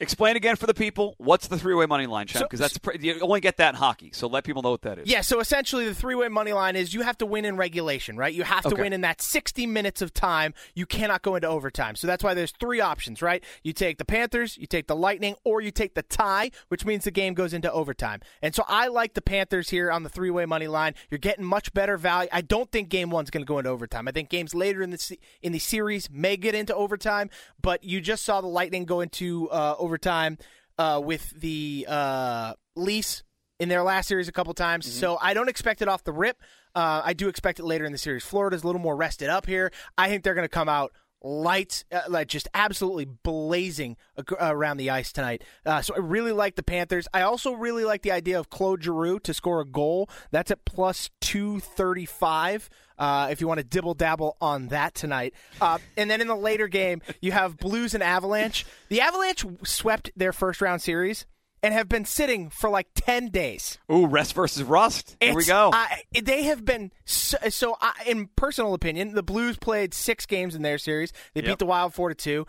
Explain 0.00 0.36
again 0.36 0.56
for 0.56 0.66
the 0.66 0.74
people 0.74 1.14
what's 1.18 1.48
the 1.48 1.58
three-way 1.58 1.86
money 1.86 2.06
line, 2.06 2.26
Sean? 2.26 2.42
Because 2.42 2.58
So- 2.58 2.64
that's 2.64 2.78
pre- 2.78 2.98
you 3.00 3.18
only 3.20 3.40
get 3.40 3.56
that 3.56 3.70
in 3.70 3.74
hockey. 3.76 4.10
So 4.12 4.26
let 4.26 4.44
people 4.44 4.62
know 4.62 4.70
what 4.70 4.82
that 4.82 4.98
is. 4.98 5.08
Yeah, 5.08 5.22
so 5.22 5.40
essentially 5.40 5.86
the 5.86 5.94
three-way 5.94 6.28
money 6.28 6.52
line 6.52 6.76
is 6.76 6.92
you 6.94 7.02
have 7.02 7.16
to 7.18 7.26
win 7.26 7.44
in 7.44 7.56
regulation, 7.56 8.16
right? 8.16 8.32
You 8.34 8.42
have 8.44 8.62
to 8.62 8.68
Okay. 8.74 8.82
win 8.82 8.92
in 8.92 9.00
that 9.02 9.22
60 9.22 9.66
minutes 9.66 10.02
of 10.02 10.12
time. 10.12 10.52
You 10.74 10.86
cannot 10.86 11.22
go 11.22 11.34
into 11.34 11.48
overtime. 11.48 11.96
So 11.96 12.06
that's 12.06 12.22
why 12.22 12.34
there's 12.34 12.52
three 12.52 12.80
options, 12.80 13.22
right? 13.22 13.42
You 13.62 13.72
take 13.72 13.98
the 13.98 14.04
Panthers, 14.04 14.58
you 14.58 14.66
take 14.66 14.86
the 14.86 14.96
Lightning, 14.96 15.34
or 15.44 15.60
you 15.60 15.70
take 15.70 15.94
the 15.94 16.02
tie, 16.02 16.50
which 16.68 16.84
means 16.84 17.04
the 17.04 17.10
game 17.10 17.34
goes 17.34 17.52
into 17.54 17.70
overtime. 17.72 18.20
And 18.42 18.54
so 18.54 18.64
I 18.68 18.88
like 18.88 19.14
the 19.14 19.22
Panthers 19.22 19.70
here 19.70 19.90
on 19.90 20.02
the 20.02 20.08
three-way 20.08 20.44
money 20.46 20.68
line. 20.68 20.94
You're 21.10 21.18
getting 21.18 21.44
much 21.44 21.72
better 21.72 21.96
value. 21.96 22.28
I 22.32 22.42
don't 22.42 22.70
think 22.70 22.88
game 22.88 23.10
one's 23.10 23.30
going 23.30 23.44
to 23.44 23.48
go 23.48 23.58
into 23.58 23.70
overtime. 23.70 24.08
I 24.08 24.12
think 24.12 24.28
games 24.28 24.54
later 24.54 24.82
in 24.82 24.90
the 24.90 24.98
se- 24.98 25.18
in 25.42 25.52
the 25.52 25.58
series 25.58 26.10
may 26.10 26.36
get 26.36 26.54
into 26.54 26.74
overtime, 26.74 27.30
but 27.60 27.82
you 27.82 28.00
just 28.00 28.24
saw 28.24 28.40
the 28.40 28.46
Lightning 28.46 28.84
go 28.84 29.00
into 29.00 29.48
uh, 29.50 29.74
overtime 29.86 30.36
uh, 30.78 31.00
with 31.02 31.30
the 31.30 31.86
uh, 31.88 32.54
Leafs 32.74 33.22
in 33.58 33.68
their 33.70 33.82
last 33.82 34.08
series 34.08 34.28
a 34.28 34.32
couple 34.32 34.52
times. 34.52 34.84
So 34.92 35.16
I 35.20 35.32
don't 35.32 35.48
expect 35.48 35.80
it 35.80 35.88
off 35.88 36.04
the 36.04 36.12
rip. 36.12 36.36
Uh, 36.74 37.00
I 37.02 37.14
do 37.14 37.28
expect 37.28 37.58
it 37.58 37.64
later 37.64 37.86
in 37.86 37.92
the 37.92 37.98
series. 37.98 38.22
Florida's 38.22 38.62
a 38.62 38.66
little 38.66 38.82
more 38.82 38.94
rested 38.96 39.30
up 39.30 39.46
here. 39.46 39.72
I 39.96 40.08
think 40.08 40.24
they're 40.24 40.34
going 40.34 40.44
to 40.44 40.48
come 40.48 40.68
out 40.68 40.92
lights, 41.26 41.84
uh, 41.90 42.02
like 42.08 42.28
just 42.28 42.48
absolutely 42.54 43.04
blazing 43.04 43.96
around 44.40 44.76
the 44.76 44.90
ice 44.90 45.12
tonight. 45.12 45.42
Uh, 45.64 45.82
so 45.82 45.94
I 45.94 45.98
really 45.98 46.32
like 46.32 46.54
the 46.54 46.62
Panthers. 46.62 47.08
I 47.12 47.22
also 47.22 47.52
really 47.52 47.84
like 47.84 48.02
the 48.02 48.12
idea 48.12 48.38
of 48.38 48.48
Claude 48.48 48.82
Giroux 48.82 49.18
to 49.20 49.34
score 49.34 49.60
a 49.60 49.66
goal. 49.66 50.08
That's 50.30 50.50
at 50.50 50.64
plus 50.64 51.10
two 51.20 51.60
thirty 51.60 52.06
five. 52.06 52.70
Uh, 52.98 53.28
if 53.30 53.42
you 53.42 53.48
want 53.48 53.58
to 53.58 53.64
dibble 53.64 53.92
dabble 53.92 54.36
on 54.40 54.68
that 54.68 54.94
tonight, 54.94 55.34
uh, 55.60 55.78
and 55.98 56.10
then 56.10 56.20
in 56.20 56.28
the 56.28 56.36
later 56.36 56.68
game 56.68 57.02
you 57.20 57.32
have 57.32 57.58
Blues 57.58 57.92
and 57.92 58.02
Avalanche. 58.02 58.64
The 58.88 59.02
Avalanche 59.02 59.44
swept 59.64 60.10
their 60.16 60.32
first 60.32 60.60
round 60.62 60.80
series 60.80 61.26
and 61.62 61.72
have 61.74 61.88
been 61.88 62.04
sitting 62.04 62.50
for 62.50 62.70
like 62.70 62.86
10 62.94 63.28
days. 63.28 63.78
Ooh, 63.90 64.06
rest 64.06 64.34
versus 64.34 64.62
rust. 64.62 65.16
Here 65.20 65.34
we 65.34 65.44
go. 65.44 65.70
I, 65.72 66.02
they 66.22 66.44
have 66.44 66.64
been 66.64 66.92
so, 67.04 67.36
so 67.48 67.76
I, 67.80 67.92
in 68.06 68.28
personal 68.36 68.74
opinion, 68.74 69.14
the 69.14 69.22
Blues 69.22 69.56
played 69.56 69.94
six 69.94 70.26
games 70.26 70.54
in 70.54 70.62
their 70.62 70.78
series. 70.78 71.12
They 71.34 71.40
Yep. 71.40 71.46
beat 71.48 71.58
the 71.58 71.66
Wild 71.66 71.94
four 71.94 72.08
to 72.10 72.14
two. 72.14 72.46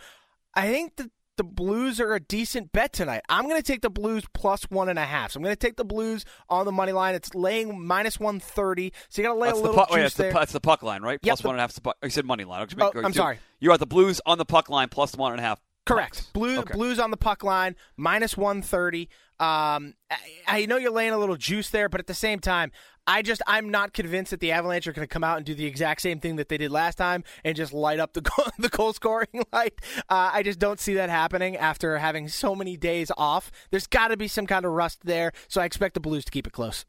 I 0.54 0.68
think 0.68 0.96
the 0.98 1.10
the 1.38 1.44
Blues 1.44 2.00
are 2.02 2.16
a 2.16 2.20
decent 2.20 2.72
bet 2.72 2.92
tonight. 2.94 3.22
I'm 3.30 3.44
going 3.48 3.62
to 3.62 3.64
take 3.64 3.82
the 3.84 3.92
Blues 3.92 4.24
plus 4.34 4.64
one 4.72 4.90
and 4.90 4.98
a 4.98 5.06
half. 5.06 5.32
So 5.34 5.38
I'm 5.38 5.44
going 5.44 5.56
to 5.56 5.60
take 5.60 5.76
the 5.76 5.86
Blues 5.86 6.26
on 6.50 6.66
the 6.66 6.72
money 6.72 6.94
line. 6.94 7.14
It's 7.14 7.36
laying 7.36 7.86
minus 7.86 8.20
one 8.20 8.40
thirty. 8.40 8.92
So 9.10 9.22
you 9.22 9.28
got 9.28 9.36
to 9.36 9.40
lay 9.40 9.48
that's 9.50 9.60
a 9.60 9.62
the 9.62 9.68
little 9.68 9.84
puck. 9.86 9.92
Wait, 9.92 9.98
juice 10.02 10.04
that's 10.06 10.16
the, 10.16 10.24
there. 10.24 10.32
pu- 10.32 10.40
that's 10.40 10.52
the 10.54 10.60
puck 10.60 10.82
line, 10.82 11.04
right? 11.04 11.22
Plus 11.22 11.42
the- 11.42 11.48
one 11.48 11.54
and 11.56 11.60
a 11.60 11.62
half. 11.62 11.74
the 11.74 11.82
puck- 11.82 11.98
You 12.02 12.10
said 12.10 12.26
money 12.26 12.44
line. 12.44 12.68
Oh, 12.82 12.92
I'm 13.04 13.14
sorry. 13.14 13.38
You're 13.60 13.74
at 13.74 13.80
the 13.80 13.86
Blues 13.86 14.20
on 14.26 14.40
the 14.40 14.46
puck 14.46 14.68
line 14.72 14.90
plus 14.90 15.16
one 15.16 15.32
and 15.32 15.40
a 15.40 15.44
half. 15.44 15.60
Correct. 15.88 16.16
pucks. 16.16 16.30
Blue, 16.34 16.60
Okay. 16.60 16.74
Blues 16.74 17.00
on 17.00 17.12
the 17.12 17.18
puck 17.18 17.44
line, 17.44 17.76
minus 17.96 18.36
130. 18.38 19.10
Um, 19.40 19.94
I, 20.10 20.18
I 20.48 20.66
know 20.66 20.78
you're 20.78 20.92
laying 20.92 21.14
a 21.14 21.18
little 21.18 21.36
juice 21.36 21.70
there, 21.70 21.90
but 21.90 22.00
at 22.00 22.08
the 22.08 22.14
same 22.14 22.40
time, 22.40 22.72
I 23.10 23.22
just 23.22 23.42
I'm 23.48 23.70
not 23.70 23.94
convinced 23.94 24.32
that 24.32 24.40
the 24.42 24.52
Avalanche 24.52 24.86
are 24.88 24.92
going 24.94 25.08
to 25.08 25.12
come 25.12 25.24
out 25.24 25.38
and 25.38 25.46
do 25.46 25.54
the 25.56 25.66
exact 25.66 26.02
same 26.02 26.20
thing 26.20 26.36
that 26.38 26.50
they 26.50 26.58
did 26.58 26.72
last 26.72 26.96
time 26.96 27.24
and 27.46 27.56
just 27.56 27.72
light 27.72 28.00
up 28.00 28.14
the 28.14 28.22
goal, 28.36 28.46
the 28.60 28.68
goal 28.70 28.92
scoring 28.94 29.28
light. 29.54 29.80
Uh, 30.10 30.32
I 30.34 30.44
just 30.44 30.60
don't 30.60 30.80
see 30.80 30.96
that 30.96 31.10
happening 31.10 31.56
after 31.56 31.98
having 32.00 32.28
so 32.28 32.54
many 32.56 32.76
days 32.78 33.12
off. 33.18 33.52
There's 33.72 33.88
got 33.88 34.10
to 34.10 34.18
be 34.18 34.28
some 34.28 34.46
kind 34.48 34.66
of 34.66 34.72
rust 34.74 35.02
there, 35.06 35.32
so 35.48 35.62
I 35.62 35.66
expect 35.66 35.94
the 35.94 36.00
Blues 36.02 36.26
to 36.26 36.32
keep 36.32 36.48
it 36.48 36.54
close. 36.54 36.84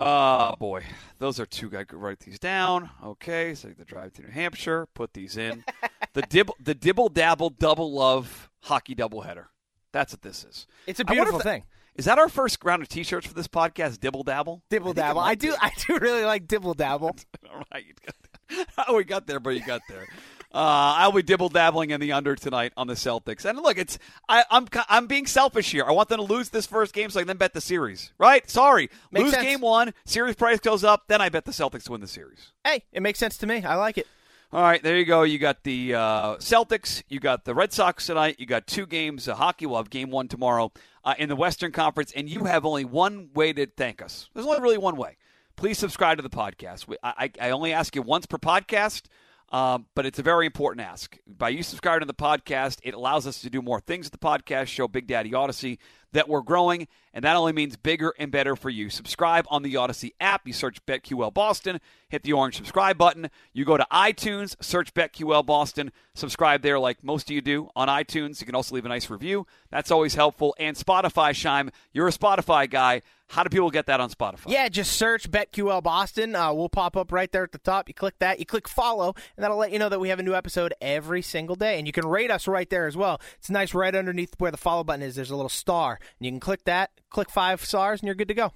Oh 0.00 0.54
boy, 0.58 0.84
those 1.18 1.40
are 1.40 1.46
two. 1.46 1.70
I 1.76 1.84
could 1.84 1.98
write 1.98 2.20
these 2.20 2.38
down. 2.38 2.90
Okay, 3.04 3.54
so 3.54 3.68
the 3.68 3.84
drive 3.84 4.12
to 4.14 4.22
New 4.22 4.28
Hampshire. 4.28 4.86
Put 4.94 5.12
these 5.12 5.36
in. 5.36 5.64
the 6.12 6.22
dibble, 6.22 6.56
the 6.62 6.74
dibble 6.74 7.08
dabble 7.08 7.50
double 7.50 7.92
love 7.92 8.48
hockey 8.62 8.94
doubleheader. 8.94 9.46
That's 9.92 10.12
what 10.12 10.22
this 10.22 10.44
is. 10.44 10.66
It's 10.86 11.00
a 11.00 11.04
beautiful 11.04 11.40
thing. 11.40 11.64
Is 11.96 12.04
that 12.04 12.18
our 12.18 12.28
first 12.28 12.62
round 12.64 12.82
of 12.82 12.88
T-shirts 12.88 13.26
for 13.26 13.34
this 13.34 13.48
podcast? 13.48 13.98
Dibble 13.98 14.22
dabble. 14.22 14.62
Dibble 14.70 14.90
I 14.90 14.94
dabble. 14.94 15.20
I 15.20 15.34
do. 15.34 15.54
I 15.60 15.72
do 15.86 15.98
really 15.98 16.24
like 16.24 16.46
dibble 16.46 16.74
dabble. 16.74 17.16
All 17.52 17.64
right, 17.72 17.84
you 17.84 17.94
got 18.06 18.14
there. 18.22 18.66
how 18.76 18.84
oh, 18.88 18.96
we 18.96 19.04
got 19.04 19.26
there, 19.26 19.40
but 19.40 19.50
you 19.50 19.64
got 19.64 19.80
there. 19.88 20.06
Uh, 20.52 20.96
I'll 20.96 21.12
be 21.12 21.22
dibble 21.22 21.50
dabbling 21.50 21.90
in 21.90 22.00
the 22.00 22.12
under 22.12 22.34
tonight 22.34 22.72
on 22.76 22.86
the 22.86 22.94
Celtics. 22.94 23.44
And 23.44 23.58
look, 23.58 23.76
it's 23.76 23.98
I, 24.28 24.44
I'm 24.50 24.66
I'm 24.88 25.06
being 25.06 25.26
selfish 25.26 25.70
here. 25.72 25.84
I 25.86 25.92
want 25.92 26.08
them 26.08 26.18
to 26.18 26.24
lose 26.24 26.48
this 26.48 26.66
first 26.66 26.94
game 26.94 27.10
so 27.10 27.18
I 27.18 27.22
can 27.22 27.26
then 27.28 27.36
bet 27.36 27.52
the 27.52 27.60
series. 27.60 28.12
Right? 28.18 28.48
Sorry, 28.48 28.88
Makes 29.12 29.24
lose 29.24 29.32
sense. 29.34 29.44
game 29.44 29.60
one, 29.60 29.92
series 30.06 30.36
price 30.36 30.58
goes 30.58 30.84
up, 30.84 31.04
then 31.08 31.20
I 31.20 31.28
bet 31.28 31.44
the 31.44 31.52
Celtics 31.52 31.84
to 31.84 31.92
win 31.92 32.00
the 32.00 32.06
series. 32.06 32.52
Hey, 32.64 32.84
it 32.92 33.02
makes 33.02 33.18
sense 33.18 33.36
to 33.38 33.46
me. 33.46 33.62
I 33.62 33.74
like 33.74 33.98
it. 33.98 34.06
All 34.50 34.62
right, 34.62 34.82
there 34.82 34.96
you 34.96 35.04
go. 35.04 35.24
You 35.24 35.38
got 35.38 35.62
the 35.64 35.94
uh, 35.94 36.36
Celtics. 36.36 37.02
You 37.10 37.20
got 37.20 37.44
the 37.44 37.54
Red 37.54 37.70
Sox 37.74 38.06
tonight. 38.06 38.36
You 38.38 38.46
got 38.46 38.66
two 38.66 38.86
games 38.86 39.28
of 39.28 39.36
hockey. 39.36 39.66
We'll 39.66 39.76
have 39.76 39.90
game 39.90 40.10
one 40.10 40.28
tomorrow 40.28 40.72
uh, 41.04 41.14
in 41.18 41.28
the 41.28 41.36
Western 41.36 41.70
Conference, 41.72 42.10
and 42.16 42.26
you 42.30 42.44
have 42.44 42.64
only 42.64 42.86
one 42.86 43.28
way 43.34 43.52
to 43.52 43.66
thank 43.66 44.00
us. 44.00 44.30
There's 44.32 44.46
only 44.46 44.62
really 44.62 44.78
one 44.78 44.96
way. 44.96 45.18
Please 45.56 45.76
subscribe 45.78 46.16
to 46.16 46.22
the 46.22 46.30
podcast. 46.30 46.88
We, 46.88 46.96
I, 47.02 47.30
I 47.40 47.48
I 47.48 47.50
only 47.50 47.74
ask 47.74 47.94
you 47.94 48.00
once 48.00 48.24
per 48.24 48.38
podcast, 48.38 49.02
um, 49.50 49.86
but 49.94 50.04
it's 50.06 50.18
a 50.18 50.22
very 50.22 50.46
important 50.46 50.86
ask. 50.86 51.18
By 51.26 51.48
you 51.50 51.62
subscribing 51.62 52.00
to 52.00 52.06
the 52.06 52.14
podcast, 52.14 52.78
it 52.82 52.94
allows 52.94 53.26
us 53.26 53.40
to 53.42 53.50
do 53.50 53.62
more 53.62 53.80
things 53.80 54.06
at 54.06 54.12
the 54.12 54.18
podcast 54.18 54.66
show, 54.66 54.88
Big 54.88 55.06
Daddy 55.06 55.30
Audacy, 55.30 55.78
that 56.12 56.28
we're 56.28 56.42
growing, 56.42 56.88
and 57.12 57.24
that 57.24 57.36
only 57.36 57.52
means 57.52 57.76
bigger 57.76 58.14
and 58.18 58.30
better 58.30 58.56
for 58.56 58.70
you. 58.70 58.90
Subscribe 58.90 59.46
on 59.50 59.62
the 59.62 59.74
Audacy 59.74 60.12
app. 60.20 60.46
You 60.46 60.52
search 60.52 60.84
BetQL 60.86 61.32
Boston, 61.32 61.80
hit 62.08 62.22
the 62.22 62.32
orange 62.32 62.56
subscribe 62.56 62.98
button. 62.98 63.30
You 63.52 63.64
go 63.64 63.76
to 63.76 63.86
iTunes, 63.92 64.56
search 64.60 64.94
BetQL 64.94 65.44
Boston, 65.44 65.92
subscribe 66.14 66.62
there 66.62 66.78
like 66.78 67.02
most 67.02 67.28
of 67.28 67.34
you 67.34 67.40
do 67.40 67.70
on 67.76 67.88
iTunes. 67.88 68.40
You 68.40 68.46
can 68.46 68.54
also 68.54 68.74
leave 68.74 68.86
a 68.86 68.88
nice 68.88 69.10
review. 69.10 69.46
That's 69.70 69.90
always 69.90 70.14
helpful. 70.14 70.54
And 70.58 70.76
Spotify, 70.76 71.30
Scheim, 71.30 71.70
you're 71.92 72.08
a 72.08 72.12
Spotify 72.12 72.68
guy. 72.70 73.02
How 73.30 73.42
do 73.42 73.50
people 73.50 73.70
get 73.70 73.86
that 73.86 74.00
on 74.00 74.08
Spotify? 74.08 74.48
Yeah, 74.48 74.68
just 74.70 74.92
search 74.92 75.30
BetQL 75.30 75.82
Boston. 75.82 76.34
Uh, 76.34 76.50
we'll 76.54 76.70
pop 76.70 76.96
up 76.96 77.12
right 77.12 77.30
there 77.30 77.42
at 77.42 77.52
the 77.52 77.58
top. 77.58 77.86
You 77.86 77.92
click 77.92 78.14
that, 78.20 78.38
you 78.38 78.46
click 78.46 78.66
follow, 78.66 79.14
and 79.36 79.44
that'll 79.44 79.58
let 79.58 79.70
you 79.70 79.78
know 79.78 79.90
that 79.90 80.00
we 80.00 80.08
have 80.08 80.18
a 80.18 80.22
new 80.22 80.34
episode 80.34 80.72
every 80.80 81.20
single 81.20 81.54
day. 81.54 81.76
And 81.76 81.86
you 81.86 81.92
can 81.92 82.06
rate 82.06 82.30
us 82.30 82.48
right 82.48 82.68
there 82.70 82.86
as 82.86 82.96
well. 82.96 83.20
It's 83.36 83.50
nice 83.50 83.74
right 83.74 83.94
underneath 83.94 84.34
where 84.38 84.50
the 84.50 84.56
follow 84.56 84.82
button 84.82 85.02
is. 85.02 85.14
There's 85.14 85.30
a 85.30 85.36
little 85.36 85.50
star, 85.50 85.97
and 86.18 86.26
you 86.26 86.30
can 86.32 86.40
click 86.40 86.64
that, 86.64 86.90
click 87.10 87.30
five 87.30 87.64
stars, 87.64 88.00
and 88.00 88.06
you're 88.06 88.14
good 88.14 88.28
to 88.28 88.34
go. 88.34 88.52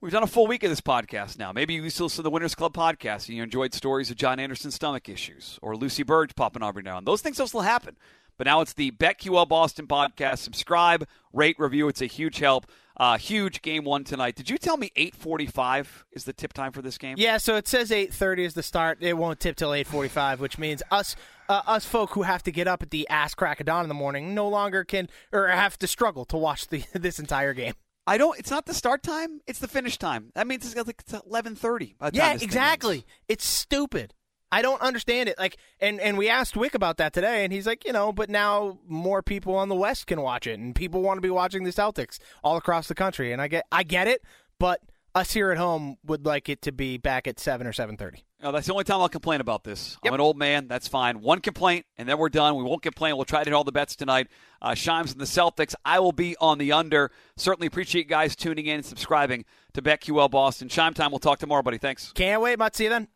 We've 0.00 0.12
done 0.12 0.22
a 0.22 0.26
full 0.26 0.46
week 0.46 0.62
of 0.62 0.70
this 0.70 0.80
podcast 0.80 1.38
now. 1.38 1.52
Maybe 1.52 1.74
you 1.74 1.82
to 1.82 2.04
listen 2.04 2.16
to 2.16 2.22
the 2.22 2.30
Winners 2.30 2.54
Club 2.54 2.72
podcast 2.72 3.28
and 3.28 3.36
you 3.36 3.42
enjoyed 3.42 3.74
stories 3.74 4.10
of 4.10 4.16
John 4.16 4.40
Anderson's 4.40 4.74
stomach 4.74 5.10
issues 5.10 5.58
or 5.60 5.76
Lucy 5.76 6.04
Burge 6.04 6.34
popping 6.34 6.62
every 6.62 6.82
now 6.82 6.96
and. 6.96 7.06
Those 7.06 7.20
things 7.20 7.38
will 7.38 7.48
still 7.48 7.60
happen. 7.60 7.98
But 8.38 8.46
now 8.46 8.62
it's 8.62 8.72
the 8.72 8.92
BetQL 8.92 9.46
Boston 9.46 9.86
podcast. 9.86 10.38
Subscribe, 10.38 11.06
rate, 11.34 11.56
review. 11.58 11.88
It's 11.88 12.00
a 12.00 12.06
huge 12.06 12.38
help. 12.38 12.66
Uh, 13.00 13.16
huge 13.16 13.62
game 13.62 13.84
one 13.84 14.04
tonight. 14.04 14.36
Did 14.36 14.50
you 14.50 14.58
tell 14.58 14.76
me 14.76 14.92
8:45 14.94 16.04
is 16.12 16.24
the 16.24 16.34
tip 16.34 16.52
time 16.52 16.70
for 16.70 16.82
this 16.82 16.98
game? 16.98 17.14
Yeah, 17.16 17.38
so 17.38 17.56
it 17.56 17.66
says 17.66 17.90
8:30 17.90 18.44
is 18.44 18.52
the 18.52 18.62
start. 18.62 18.98
It 19.00 19.16
won't 19.16 19.40
tip 19.40 19.56
till 19.56 19.70
8:45, 19.70 20.38
which 20.38 20.58
means 20.58 20.82
us 20.90 21.16
uh, 21.48 21.62
us 21.66 21.86
folk 21.86 22.10
who 22.10 22.22
have 22.22 22.42
to 22.42 22.52
get 22.52 22.68
up 22.68 22.82
at 22.82 22.90
the 22.90 23.08
ass 23.08 23.34
crack 23.34 23.58
of 23.58 23.64
dawn 23.64 23.86
in 23.86 23.88
the 23.88 23.94
morning 23.94 24.34
no 24.34 24.46
longer 24.46 24.84
can 24.84 25.08
or 25.32 25.48
have 25.48 25.78
to 25.78 25.86
struggle 25.86 26.26
to 26.26 26.36
watch 26.36 26.66
the 26.66 26.84
this 26.92 27.18
entire 27.18 27.54
game. 27.54 27.72
I 28.06 28.18
don't. 28.18 28.38
It's 28.38 28.50
not 28.50 28.66
the 28.66 28.74
start 28.74 29.02
time. 29.02 29.40
It's 29.46 29.60
the 29.60 29.68
finish 29.68 29.96
time. 29.96 30.30
That 30.34 30.46
means 30.46 30.66
it's 30.66 30.76
like 30.86 31.00
it's 31.00 31.12
11:30. 31.14 31.96
By 31.96 32.10
time 32.10 32.18
Yeah, 32.18 32.32
exactly. 32.34 33.06
It's 33.28 33.46
stupid. 33.46 34.12
I 34.52 34.62
don't 34.62 34.80
understand 34.82 35.28
it. 35.28 35.38
Like, 35.38 35.56
and 35.80 36.00
and 36.00 36.18
we 36.18 36.28
asked 36.28 36.56
Wick 36.56 36.74
about 36.74 36.96
that 36.96 37.12
today, 37.12 37.44
and 37.44 37.52
he's 37.52 37.66
like, 37.66 37.84
you 37.86 37.92
know, 37.92 38.12
but 38.12 38.28
now 38.28 38.78
more 38.86 39.22
people 39.22 39.54
on 39.54 39.68
the 39.68 39.76
West 39.76 40.06
can 40.06 40.20
watch 40.20 40.46
it, 40.46 40.58
and 40.58 40.74
people 40.74 41.02
want 41.02 41.18
to 41.18 41.22
be 41.22 41.30
watching 41.30 41.64
the 41.64 41.70
Celtics 41.70 42.18
all 42.42 42.56
across 42.56 42.88
the 42.88 42.94
country. 42.94 43.32
And 43.32 43.40
I 43.40 43.48
get, 43.48 43.66
I 43.70 43.82
get 43.82 44.08
it, 44.08 44.22
but 44.58 44.80
us 45.14 45.32
here 45.32 45.50
at 45.50 45.58
home 45.58 45.98
would 46.04 46.24
like 46.24 46.48
it 46.48 46.62
to 46.62 46.72
be 46.72 46.96
back 46.96 47.26
at 47.26 47.38
seven 47.38 47.66
or 47.66 47.72
seven 47.72 47.96
thirty. 47.96 48.24
No, 48.42 48.52
that's 48.52 48.66
the 48.66 48.72
only 48.72 48.84
time 48.84 49.00
I'll 49.02 49.08
complain 49.10 49.42
about 49.42 49.64
this. 49.64 49.98
Yep. 50.02 50.10
I'm 50.10 50.14
an 50.14 50.20
old 50.22 50.38
man. 50.38 50.66
That's 50.66 50.88
fine. 50.88 51.20
One 51.20 51.40
complaint, 51.40 51.84
and 51.98 52.08
then 52.08 52.16
we're 52.16 52.30
done. 52.30 52.56
We 52.56 52.64
won't 52.64 52.80
complain. 52.80 53.16
We'll 53.16 53.26
try 53.26 53.44
to 53.44 53.50
hit 53.50 53.54
all 53.54 53.64
the 53.64 53.72
bets 53.72 53.96
tonight. 53.96 54.28
Uh, 54.62 54.70
Scheim's 54.70 55.12
and 55.12 55.20
the 55.20 55.26
Celtics. 55.26 55.74
I 55.84 55.98
will 56.00 56.12
be 56.12 56.36
on 56.40 56.56
the 56.56 56.72
under. 56.72 57.10
Certainly 57.36 57.66
appreciate 57.66 58.06
you 58.06 58.08
guys 58.08 58.34
tuning 58.34 58.64
in 58.64 58.76
and 58.76 58.84
subscribing 58.84 59.44
to 59.74 59.82
BetQL 59.82 60.30
Boston. 60.30 60.68
Scheim 60.68 60.94
time. 60.94 61.10
We'll 61.10 61.18
talk 61.18 61.38
tomorrow, 61.38 61.62
buddy. 61.62 61.76
Thanks. 61.76 62.12
Can't 62.14 62.40
wait, 62.40 62.58
Mut. 62.58 62.74
See 62.74 62.84
you 62.84 62.90
then. 62.90 63.08